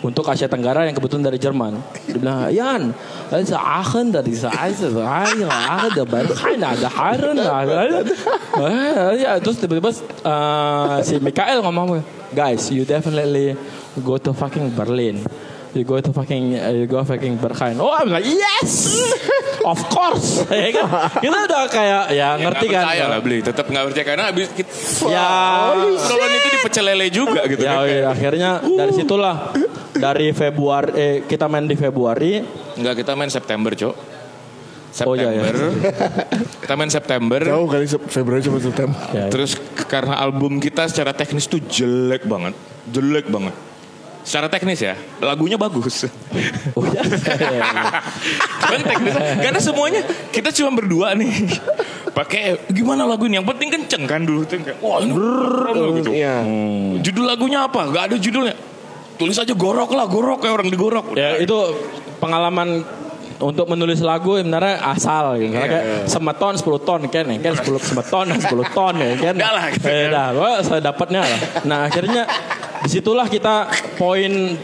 [0.06, 1.82] untuk Asia Tenggara yang kebetulan dari Jerman.
[2.06, 2.82] Dia bilang, Ian,
[3.26, 5.50] saya akan dari saya, saya
[5.82, 8.06] ada berkain, ada harun, ada.
[9.18, 9.90] Ya, terus tiba-tiba
[10.22, 12.00] eh, si Mikael ngomong,
[12.30, 13.58] guys, you definitely
[14.00, 15.20] go to fucking Berlin.
[15.76, 17.76] You go to fucking, uh, you go fucking Berkhain.
[17.76, 18.96] Oh, I'm like, yes,
[19.60, 20.40] of course.
[20.48, 20.88] Ya kan?
[21.20, 22.84] Kita udah kayak, ya ngerti Nggak kan.
[22.88, 24.72] percaya lah beli tetap nggak percaya karena habis kita
[25.04, 25.28] Ya.
[25.76, 29.52] Obrolan itu dipecel lele juga gitu Ya, kan oke, akhirnya dari situlah
[29.98, 32.40] dari Februari eh, kita main di Februari.
[32.74, 33.96] Enggak kita main September cok
[34.96, 35.92] Oh, September iya, iya.
[36.56, 37.36] kita main September.
[37.36, 38.96] Jauh kali Februari sampai September.
[39.12, 42.56] ya, terus k- karena album kita secara teknis tuh jelek banget.
[42.88, 43.52] Jelek banget.
[44.24, 46.08] Secara teknis ya lagunya bagus.
[46.74, 47.62] Oh ya, ya, ya.
[48.58, 50.00] Cuman teknis karena semuanya
[50.32, 51.44] kita cuma berdua nih.
[52.10, 53.36] Pakai gimana lagu ini?
[53.36, 55.12] Yang penting kenceng kan dulu tuh kayak wah ini
[56.00, 56.10] gitu.
[56.10, 56.40] Iya.
[57.04, 57.84] judul lagunya apa?
[57.86, 58.56] Gak ada judulnya
[59.16, 61.56] tulis aja gorok lah gorok kayak orang digorok Ya itu
[62.20, 62.84] pengalaman
[63.36, 65.52] untuk menulis lagu sebenarnya asal gitu.
[65.52, 69.34] Karena Iya, kayak semeton 10 ton kan ya kan 10 semeton 10 ton ya kan.
[69.36, 70.28] Enggak lah, gitu Eh, dah,
[70.64, 71.40] saya dapatnya lah.
[71.68, 72.24] Nah, akhirnya
[72.80, 73.68] di situlah kita
[74.00, 74.56] poin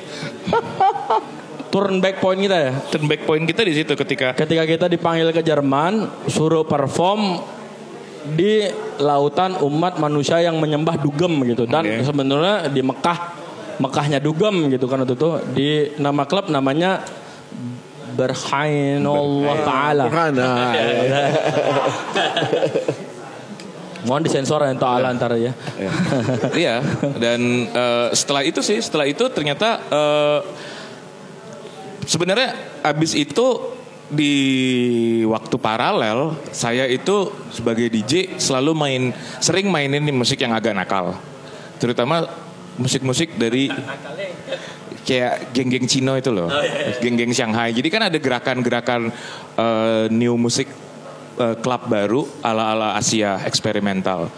[1.72, 2.72] turn back point kita ya.
[2.88, 7.40] turn back point kita di situ ketika Ketika kita dipanggil ke Jerman, suruh perform
[8.22, 8.70] di
[9.03, 11.66] lautan umat manusia yang menyembah dugem gitu.
[11.66, 12.07] Dan Oke.
[12.07, 13.18] sebenarnya di Mekah,
[13.80, 15.30] Mekahnya dugem gitu kan waktu itu.
[15.54, 15.70] Di
[16.00, 17.00] nama klub namanya
[18.12, 20.04] Berhain Allah Ta'ala.
[20.12, 20.76] Nah,
[24.02, 25.54] Mohon disensor ya Ta'ala ntar ya.
[26.58, 26.82] iya
[27.22, 30.40] dan eh, setelah itu sih setelah itu ternyata eh,
[32.02, 33.72] sebenarnya abis itu
[34.12, 34.34] di
[35.24, 39.02] waktu paralel saya itu sebagai DJ selalu main
[39.40, 41.16] sering mainin musik yang agak nakal
[41.80, 42.28] terutama
[42.80, 43.68] musik-musik dari
[45.02, 46.48] kayak geng-geng Cino itu loh
[47.02, 49.10] geng-geng Shanghai jadi kan ada gerakan-gerakan
[49.58, 50.70] eh, new musik
[51.36, 54.30] eh, klub baru ala-ala Asia eksperimental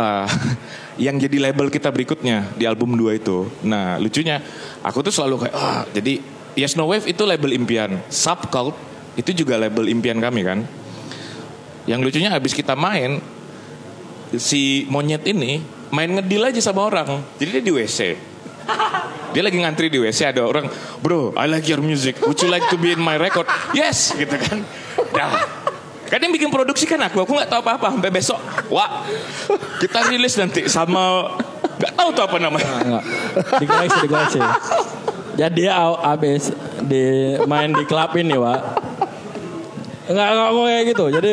[0.00, 0.28] Eh,
[1.08, 3.48] yang jadi label kita berikutnya di album 2 itu.
[3.64, 4.40] Nah, lucunya
[4.84, 6.20] aku tuh selalu kayak ah, jadi
[6.58, 8.00] Yes No Wave itu label impian.
[8.10, 8.76] Subcult
[9.16, 10.58] itu juga label impian kami kan.
[11.88, 13.20] Yang lucunya habis kita main
[14.36, 17.22] si monyet ini main ngedil aja sama orang.
[17.38, 17.98] Jadi dia di WC.
[19.30, 20.66] Dia lagi ngantri di WC ada orang,
[20.98, 22.18] bro, I like your music.
[22.26, 23.46] Would you like to be in my record?
[23.70, 24.66] Yes, gitu kan.
[25.14, 25.30] Dah.
[26.10, 28.38] Kan yang bikin produksi kan aku, aku nggak tahu apa-apa sampai besok.
[28.66, 29.06] Wah,
[29.78, 31.30] kita rilis nanti sama
[31.78, 32.70] nggak tahu tuh apa namanya.
[32.82, 33.04] Enggak.
[33.62, 34.40] Dikoreksi, dikoreksi.
[35.38, 36.50] Jadi aw- abis
[36.82, 38.60] di main di klub ini, Wak.
[40.10, 41.04] Enggak, enggak mau kayak gitu.
[41.14, 41.32] Jadi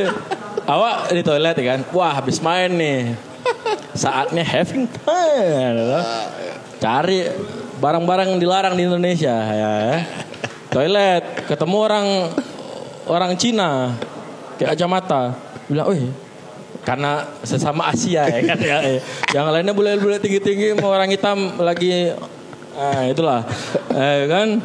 [0.70, 1.80] awak di toilet ya kan.
[1.90, 3.18] Wah, habis main nih.
[3.94, 5.74] Saatnya having fun.
[5.76, 6.00] gitu.
[6.78, 7.20] Cari
[7.82, 9.74] barang-barang dilarang di Indonesia ya.
[10.70, 12.08] Toilet, ketemu orang
[13.08, 13.96] orang Cina
[14.60, 15.34] kayak kacamata.
[15.68, 16.12] Bilang, "Wih,
[16.88, 18.78] karena sesama Asia ya kan ya.
[19.36, 22.16] Yang lainnya boleh boleh tinggi tinggi mau orang hitam lagi
[22.78, 23.42] ah itulah
[23.90, 24.62] eh, kan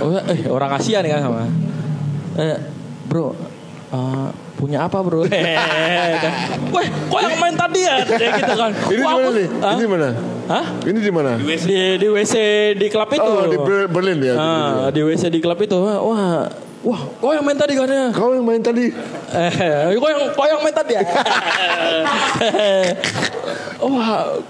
[0.00, 1.44] oh, eh, orang Asia nih kan sama
[2.40, 2.58] eh,
[3.04, 3.36] bro
[3.92, 5.56] eh, punya apa bro Eh,
[6.18, 6.32] kan.
[6.72, 7.96] Weh, kok yang main tadi ya?
[8.02, 8.70] Kayak gitu kan.
[8.92, 9.46] Ini di mana nih?
[9.52, 10.08] Ini di mana?
[10.46, 10.64] Hah?
[10.80, 11.30] Ini di mana?
[11.36, 11.56] Di,
[12.00, 12.34] di WC
[12.74, 13.22] di klub itu.
[13.22, 14.34] Oh, di Ber- Berlin ya.
[14.34, 15.76] Ah, di WC di klub itu.
[15.76, 16.48] Wah,
[16.80, 18.04] wah, kok yang main tadi kan ya?
[18.14, 18.88] Kau yang main tadi.
[19.34, 19.50] Eh,
[19.92, 21.02] kok yang kok yang main tadi ya?
[23.76, 24.40] Wah,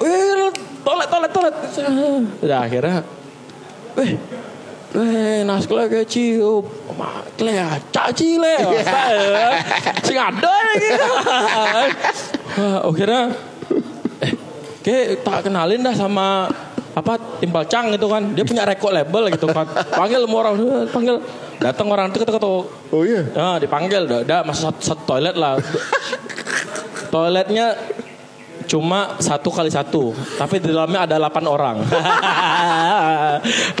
[0.00, 0.50] eh,
[0.84, 1.54] toilet toilet toilet.
[2.40, 3.02] Udah akhirnya,
[3.98, 4.10] eh,
[4.94, 6.64] eh, naskah kecil,
[7.00, 7.52] mak, le,
[7.88, 8.56] caci le,
[10.04, 10.90] sing ada lagi.
[12.84, 13.22] Akhirnya,
[14.20, 14.32] eh,
[14.84, 16.44] kayak tak kenalin dah sama
[16.90, 19.64] apa timbal cang gitu kan dia punya record label gitu kan
[19.96, 20.54] panggil semua orang.
[20.92, 21.16] Panggil.
[21.60, 22.48] Datang orang itu kata kata
[22.92, 23.20] Oh iya.
[23.60, 24.08] Dipanggil.
[24.08, 25.60] Udah, udah masuk satu, satu toilet lah.
[27.12, 27.76] Toiletnya
[28.70, 31.82] cuma satu kali satu, tapi di dalamnya ada 8 orang.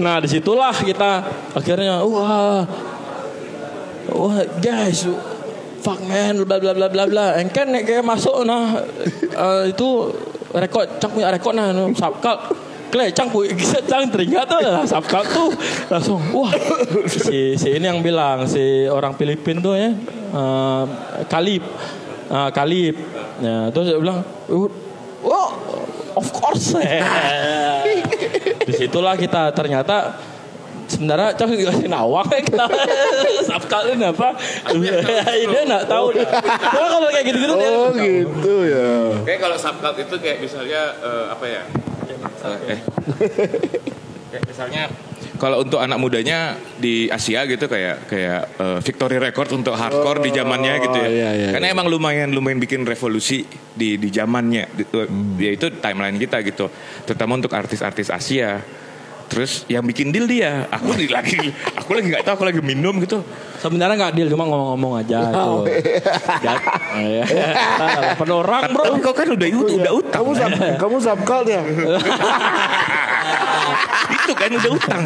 [0.02, 1.22] nah di situlah kita
[1.54, 2.66] akhirnya wah,
[4.12, 5.06] wah guys,
[5.80, 7.26] fuck man, bla bla bla bla bla.
[7.40, 8.78] Engken nek kayak masuk nah
[9.20, 10.12] eh, itu
[10.52, 12.52] rekod, cang punya rekod nah, no, sabkal.
[12.90, 13.54] Kle, cang punya
[13.90, 15.50] cang teringat tuh sabkal tuh.
[15.88, 16.52] Langsung wah.
[17.06, 19.90] Si si ini yang bilang si orang Filipin tuh ya
[20.34, 20.84] eh,
[21.30, 21.62] Kalib.
[22.30, 22.94] Ah, Kalib.
[23.40, 24.20] Ya terus dia bilang
[25.24, 25.48] oh
[26.18, 26.76] of course.
[28.66, 30.18] Di situlah kita ternyata
[30.90, 32.64] sebenarnya cang dikasih nawak ya kita
[33.48, 34.34] sabkal ini apa
[35.46, 38.90] dia nggak tahu Pokoknya kalau kayak gitu-gitu dia Oh gitu ya.
[39.22, 41.62] Kayak kalau subcult itu kayak misalnya eh, apa ya?
[42.66, 42.78] Eh,
[44.30, 44.82] kayak misalnya
[45.40, 50.30] kalau untuk anak mudanya di Asia gitu kayak kayak eh, Victory Record untuk hardcore di
[50.30, 51.08] zamannya gitu ya.
[51.08, 54.64] iya, iya, Karena emang lumayan lumayan bikin revolusi di di zamannya.
[54.70, 54.88] Di-
[55.40, 56.68] Ya itu timeline kita gitu.
[57.04, 58.60] Terutama untuk artis-artis Asia.
[59.30, 63.22] Terus yang bikin deal dia, aku lagi aku lagi nggak tahu aku lagi minum gitu.
[63.60, 65.48] sebenarnya nggak deal cuma ngomong-ngomong aja itu
[66.40, 66.54] Ya,
[67.04, 67.24] iya.
[68.16, 70.20] Delapan orang bro Tapi kau kan udah udah utang.
[70.24, 70.50] Kamu sub,
[70.80, 71.60] kamu subcult ya?
[74.10, 75.00] itu kan udah utang.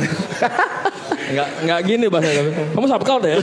[1.24, 2.30] nggak nggak gini bahasa
[2.76, 3.40] kamu sabkal deh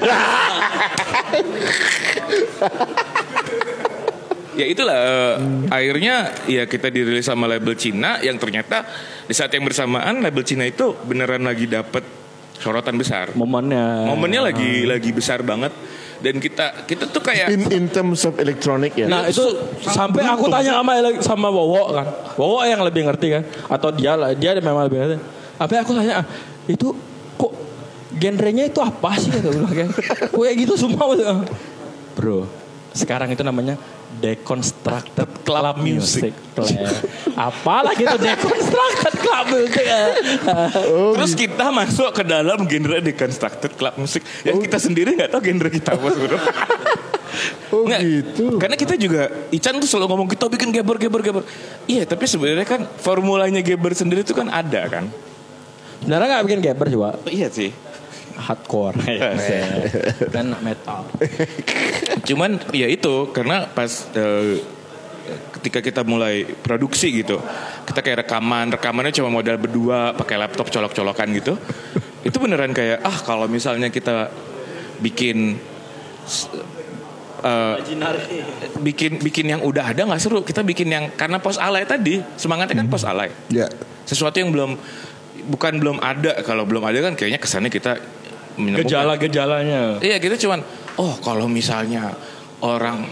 [4.56, 5.34] ya itulah eh,
[5.72, 6.16] akhirnya
[6.48, 8.84] ya kita dirilis sama label Cina yang ternyata
[9.26, 12.04] di saat yang bersamaan label Cina itu beneran lagi dapet
[12.62, 13.34] sorotan besar.
[13.34, 14.06] Momennya.
[14.06, 15.74] Momennya lagi lagi besar banget
[16.22, 19.10] dan kita kita tuh kayak In in terms of electronic ya.
[19.10, 19.42] Nah itu
[19.82, 24.38] sampai aku tanya sama sama Wowo kan, Wowo yang lebih ngerti kan, atau dia lah
[24.38, 25.18] dia memang lebih ngerti.
[25.58, 26.22] Sampai aku tanya
[26.70, 26.94] itu
[27.36, 27.54] kok
[28.22, 29.90] genrenya itu apa sih kata kan?
[30.30, 31.10] Kok kayak gitu semua.
[32.14, 32.46] Bro,
[32.94, 33.82] sekarang itu namanya
[34.20, 36.34] deconstructed club music.
[36.52, 37.00] Claire.
[37.38, 39.86] Apalagi itu deconstructed club music.
[41.16, 45.70] terus kita masuk ke dalam genre deconstructed club musik yang kita sendiri nggak tahu genre
[45.72, 46.44] kita apa sebenarnya.
[47.74, 48.46] oh Nggak, gitu.
[48.60, 51.44] Karena kita juga Ican tuh selalu ngomong kita bikin geber geber geber.
[51.88, 55.08] Iya, tapi sebenarnya kan formulanya geber sendiri itu kan ada kan.
[56.02, 57.10] Sebenarnya nggak bikin gamer coba.
[57.30, 57.72] Iya sih.
[58.36, 58.96] Hardcore.
[60.36, 61.08] kan metal.
[62.28, 64.60] Cuman ya itu karena pas eh,
[65.60, 67.38] ketika kita mulai produksi gitu,
[67.86, 71.54] kita kayak rekaman, rekamannya cuma modal berdua pakai laptop colok-colokan gitu.
[72.22, 74.30] itu beneran kayak ah kalau misalnya kita
[75.02, 75.58] bikin
[77.42, 77.76] eh,
[78.78, 82.86] bikin bikin yang udah ada nggak seru kita bikin yang karena pos alay tadi semangatnya
[82.86, 83.66] kan pos alay Ya.
[84.06, 84.78] sesuatu yang belum
[85.50, 87.98] bukan belum ada kalau belum ada kan kayaknya kesannya kita
[88.58, 90.02] Gejala-gejalanya.
[90.04, 90.60] Iya kita cuman
[91.00, 92.12] oh kalau misalnya
[92.64, 93.08] orang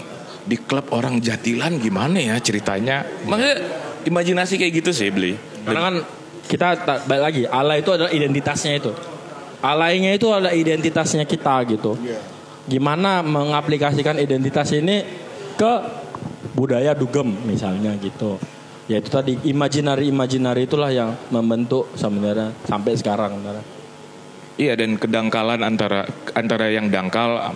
[0.49, 3.05] di klub orang jatilan gimana ya ceritanya.
[3.27, 3.57] Maksudnya
[4.09, 5.37] imajinasi kayak gitu sih beli.
[5.63, 5.95] Karena kan
[6.49, 6.67] kita
[7.05, 8.91] balik lagi, alay itu adalah identitasnya itu.
[9.61, 11.93] Alaynya itu adalah identitasnya kita gitu.
[12.65, 15.05] Gimana mengaplikasikan identitas ini
[15.53, 15.73] ke
[16.57, 18.41] budaya dugem misalnya gitu.
[18.89, 23.78] Ya itu tadi imajinari-imajinari itulah yang membentuk sebenarnya sampai sekarang sebenarnya.
[24.59, 26.03] Iya dan kedangkalan antara
[26.35, 27.55] antara yang dangkal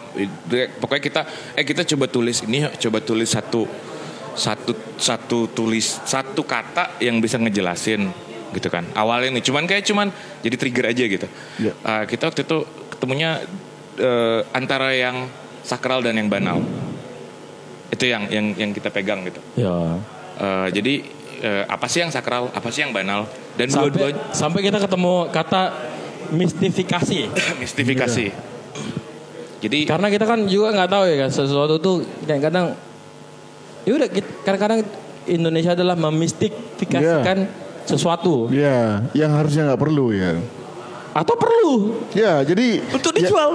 [0.80, 1.22] pokoknya kita
[1.60, 3.68] eh kita coba tulis ini coba tulis satu
[4.40, 8.08] satu satu tulis satu kata yang bisa ngejelasin
[8.56, 9.44] gitu kan awalnya nih.
[9.44, 11.28] Cuman kayak cuman jadi trigger aja gitu.
[11.60, 11.74] Iya.
[11.84, 12.64] Ah, kita waktu itu
[12.96, 13.44] ketemunya
[14.00, 15.28] eh, antara yang
[15.68, 16.64] sakral dan yang banal.
[17.92, 19.44] Itu yang yang yang kita pegang gitu.
[19.60, 20.00] Ya.
[20.40, 20.94] Eh, jadi
[21.44, 23.28] eh, apa sih yang sakral apa sih yang banal?
[23.60, 25.62] Dan Sampai, dua-dua sampai kita ketemu kata
[26.30, 27.20] mistifikasi.
[27.62, 28.26] mistifikasi
[29.60, 32.76] jadi Karena kita kan juga nggak tahu ya kan sesuatu tuh kadang-kadang
[33.82, 34.80] ya udah kita- kadang-kadang
[35.24, 37.48] Indonesia adalah memistifikasikan
[37.84, 40.36] sesuatu Ya, yang harusnya nggak perlu ya.
[41.14, 41.74] atau perlu
[42.12, 43.50] Ya, jadi untuk ya- dijual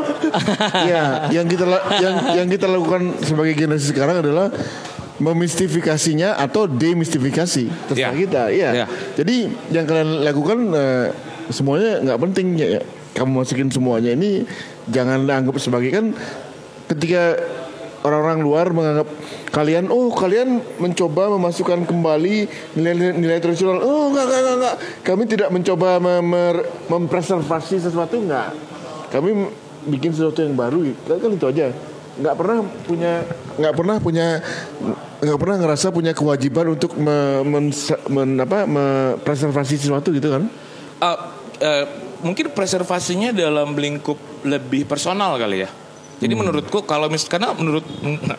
[0.92, 1.64] ya, yang kita
[1.98, 4.48] yang yang kita lakukan sebagai generasi sekarang adalah
[5.18, 8.16] memistifikasinya atau demistifikasi terserah Ya.
[8.16, 8.42] kita.
[8.48, 8.68] Iya.
[8.72, 8.86] Ya.
[9.14, 9.36] Jadi
[9.68, 11.06] yang kalian lakukan eh,
[11.50, 12.82] semuanya nggak penting ya.
[13.16, 14.46] Kamu masukin semuanya ini
[14.86, 16.14] jangan anggap sebagai kan
[16.88, 17.34] ketika
[18.06, 19.08] orang-orang luar menganggap
[19.50, 22.46] kalian oh kalian mencoba memasukkan kembali
[22.78, 24.76] nilai-nilai tradisional oh enggak enggak enggak, enggak.
[25.02, 28.54] kami tidak mencoba memer- mempreservasi sesuatu enggak
[29.10, 29.50] kami
[29.88, 31.66] bikin sesuatu yang baru kan, kan itu aja
[32.18, 33.12] nggak pernah punya
[33.58, 34.26] nggak pernah punya
[35.22, 40.46] nggak pernah ngerasa punya kewajiban untuk me, men- apa mempreservasi sesuatu gitu kan
[40.98, 41.14] Uh,
[41.58, 41.84] uh,
[42.20, 45.70] mungkin preservasinya dalam lingkup lebih personal kali ya.
[46.18, 47.86] Jadi menurutku kalau mis karena menurut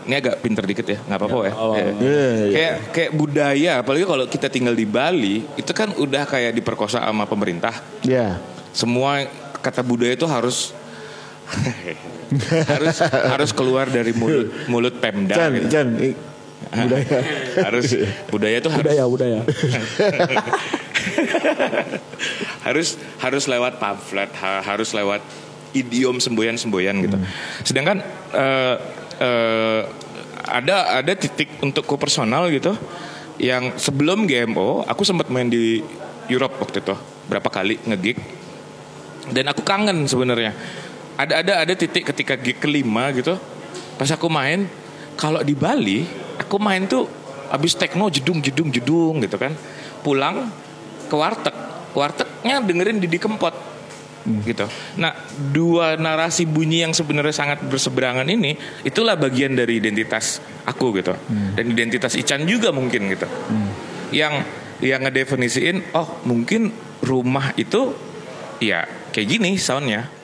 [0.03, 1.53] ini agak pinter dikit ya, nggak apa-apa ya.
[1.55, 1.83] oh, Ya.
[1.87, 2.51] Iya, iya.
[2.51, 7.23] Kayak kayak budaya, apalagi kalau kita tinggal di Bali, itu kan udah kayak diperkosa sama
[7.23, 7.71] pemerintah.
[8.03, 8.35] ya
[8.75, 9.23] Semua
[9.63, 10.75] kata budaya itu harus
[12.67, 15.39] harus harus keluar dari mulut mulut Pemda.
[15.39, 15.71] Chan gitu.
[16.03, 16.27] I-
[16.75, 17.19] budaya
[17.63, 17.85] harus
[18.27, 19.39] budaya itu harus budaya budaya
[22.65, 25.21] harus harus lewat pamflet ha- harus lewat
[25.73, 27.17] idiom semboyan-semboyan gitu.
[27.61, 28.01] Sedangkan
[28.33, 28.75] eh,
[29.21, 29.81] eh,
[30.49, 32.73] ada ada titik untukku personal gitu
[33.39, 35.79] yang sebelum GMO aku sempat main di
[36.27, 36.95] Europe waktu itu
[37.29, 38.17] berapa kali ngegig
[39.29, 40.53] dan aku kangen sebenarnya.
[41.19, 43.35] Ada ada ada titik ketika gig kelima gitu
[43.99, 44.71] pas aku main
[45.19, 46.07] kalau di Bali
[46.39, 47.11] aku main tuh
[47.51, 49.51] abis techno jedung jedung jedung gitu kan
[49.99, 50.47] pulang
[51.09, 51.55] ke warteg
[51.97, 53.51] wartegnya dengerin Didi Kempot
[54.45, 54.67] gitu.
[55.01, 55.15] Nah,
[55.49, 58.53] dua narasi bunyi yang sebenarnya sangat berseberangan ini
[58.85, 60.37] itulah bagian dari identitas
[60.69, 61.17] aku gitu.
[61.57, 63.25] Dan identitas Ican juga mungkin gitu.
[64.13, 64.45] Yang
[64.85, 66.69] yang ngedefinisiin oh, mungkin
[67.01, 67.95] rumah itu
[68.59, 70.18] ya kayak gini soundnya